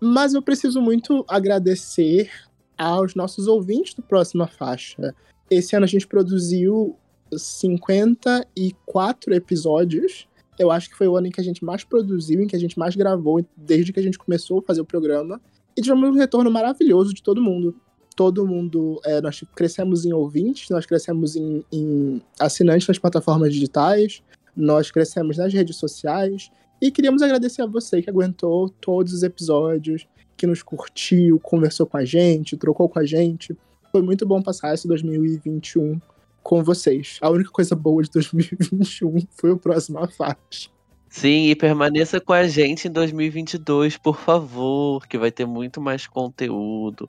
Mas 0.00 0.34
eu 0.34 0.42
preciso 0.42 0.80
muito 0.80 1.24
agradecer 1.28 2.30
aos 2.76 3.14
nossos 3.14 3.46
ouvintes 3.46 3.94
do 3.94 4.02
Próxima 4.02 4.46
Faixa. 4.46 5.14
Esse 5.50 5.74
ano 5.74 5.84
a 5.84 5.88
gente 5.88 6.06
produziu 6.06 6.96
54 7.32 9.34
episódios. 9.34 10.28
Eu 10.58 10.70
acho 10.70 10.88
que 10.88 10.96
foi 10.96 11.08
o 11.08 11.16
ano 11.16 11.26
em 11.26 11.30
que 11.30 11.40
a 11.40 11.44
gente 11.44 11.64
mais 11.64 11.84
produziu, 11.84 12.42
em 12.42 12.46
que 12.46 12.56
a 12.56 12.58
gente 12.58 12.78
mais 12.78 12.94
gravou, 12.94 13.44
desde 13.56 13.92
que 13.92 14.00
a 14.00 14.02
gente 14.02 14.18
começou 14.18 14.60
a 14.60 14.62
fazer 14.62 14.80
o 14.80 14.84
programa. 14.84 15.40
E 15.76 15.82
tivemos 15.82 16.08
um 16.08 16.12
retorno 16.12 16.50
maravilhoso 16.50 17.12
de 17.12 17.22
todo 17.22 17.42
mundo. 17.42 17.74
Todo 18.16 18.46
mundo, 18.46 19.00
é, 19.04 19.20
nós 19.20 19.42
crescemos 19.56 20.04
em 20.04 20.12
ouvintes, 20.12 20.70
nós 20.70 20.86
crescemos 20.86 21.34
em, 21.34 21.64
em 21.72 22.22
assinantes 22.38 22.86
nas 22.86 22.98
plataformas 22.98 23.52
digitais, 23.52 24.22
nós 24.56 24.90
crescemos 24.90 25.36
nas 25.36 25.52
redes 25.52 25.76
sociais. 25.76 26.50
E 26.80 26.92
queríamos 26.92 27.22
agradecer 27.22 27.62
a 27.62 27.66
você 27.66 28.00
que 28.00 28.10
aguentou 28.10 28.68
todos 28.68 29.12
os 29.12 29.22
episódios, 29.24 30.06
que 30.36 30.46
nos 30.46 30.62
curtiu, 30.62 31.40
conversou 31.40 31.86
com 31.86 31.96
a 31.96 32.04
gente, 32.04 32.56
trocou 32.56 32.88
com 32.88 33.00
a 33.00 33.04
gente. 33.04 33.56
Foi 33.90 34.02
muito 34.02 34.24
bom 34.24 34.40
passar 34.40 34.74
esse 34.74 34.86
2021 34.86 36.00
com 36.44 36.62
vocês. 36.62 37.18
A 37.20 37.30
única 37.30 37.50
coisa 37.50 37.74
boa 37.74 38.02
de 38.02 38.10
2021 38.10 39.26
foi 39.36 39.50
o 39.50 39.56
próximo 39.56 40.06
faixa. 40.08 40.68
Sim, 41.08 41.48
e 41.48 41.54
permaneça 41.54 42.20
com 42.20 42.32
a 42.32 42.46
gente 42.46 42.88
em 42.88 42.90
2022, 42.90 43.96
por 43.96 44.18
favor, 44.18 45.06
que 45.06 45.16
vai 45.16 45.30
ter 45.30 45.46
muito 45.46 45.80
mais 45.80 46.06
conteúdo, 46.08 47.08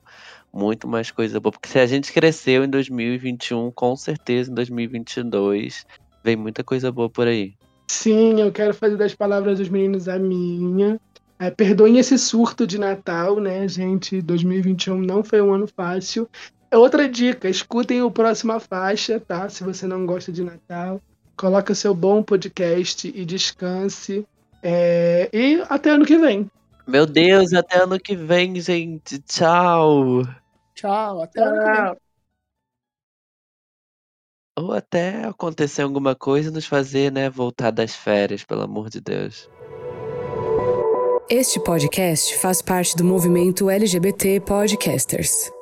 muito 0.52 0.88
mais 0.88 1.10
coisa 1.10 1.40
boa. 1.40 1.52
Porque 1.52 1.68
se 1.68 1.78
a 1.78 1.86
gente 1.86 2.12
cresceu 2.12 2.64
em 2.64 2.68
2021, 2.68 3.70
com 3.72 3.96
certeza 3.96 4.50
em 4.50 4.54
2022 4.54 5.84
vem 6.24 6.36
muita 6.36 6.64
coisa 6.64 6.90
boa 6.90 7.10
por 7.10 7.26
aí. 7.26 7.54
Sim, 7.88 8.40
eu 8.40 8.50
quero 8.50 8.74
fazer 8.74 8.96
das 8.96 9.14
palavras 9.14 9.58
dos 9.58 9.68
meninos 9.68 10.08
a 10.08 10.18
minha. 10.18 11.00
É, 11.38 11.50
perdoem 11.50 11.98
esse 11.98 12.16
surto 12.16 12.66
de 12.66 12.78
Natal, 12.78 13.38
né, 13.40 13.68
gente? 13.68 14.22
2021 14.22 14.98
não 14.98 15.22
foi 15.22 15.42
um 15.42 15.52
ano 15.52 15.66
fácil. 15.66 16.28
Outra 16.76 17.08
dica, 17.08 17.48
escutem 17.48 18.02
o 18.02 18.10
próxima 18.10 18.60
faixa, 18.60 19.18
tá? 19.18 19.48
Se 19.48 19.64
você 19.64 19.86
não 19.86 20.04
gosta 20.04 20.30
de 20.30 20.44
Natal, 20.44 21.00
coloca 21.36 21.74
seu 21.74 21.94
bom 21.94 22.22
podcast 22.22 23.08
e 23.08 23.24
descanse. 23.24 24.26
É, 24.62 25.30
e 25.32 25.64
até 25.68 25.90
ano 25.90 26.04
que 26.04 26.18
vem. 26.18 26.50
Meu 26.86 27.06
Deus, 27.06 27.52
até 27.52 27.82
ano 27.82 27.98
que 27.98 28.14
vem, 28.14 28.60
gente. 28.60 29.18
Tchau. 29.20 30.22
Tchau, 30.74 31.22
até 31.22 31.42
ano 31.42 31.58
que 31.58 31.82
vem. 31.82 31.96
Ou 34.58 34.72
até 34.72 35.24
acontecer 35.24 35.82
alguma 35.82 36.14
coisa 36.14 36.50
e 36.50 36.52
nos 36.52 36.66
fazer, 36.66 37.10
né, 37.12 37.28
voltar 37.28 37.70
das 37.70 37.94
férias, 37.94 38.44
pelo 38.44 38.62
amor 38.62 38.88
de 38.88 39.00
Deus. 39.00 39.50
Este 41.28 41.58
podcast 41.60 42.38
faz 42.38 42.62
parte 42.62 42.96
do 42.96 43.04
movimento 43.04 43.68
LGBT 43.68 44.40
Podcasters. 44.40 45.55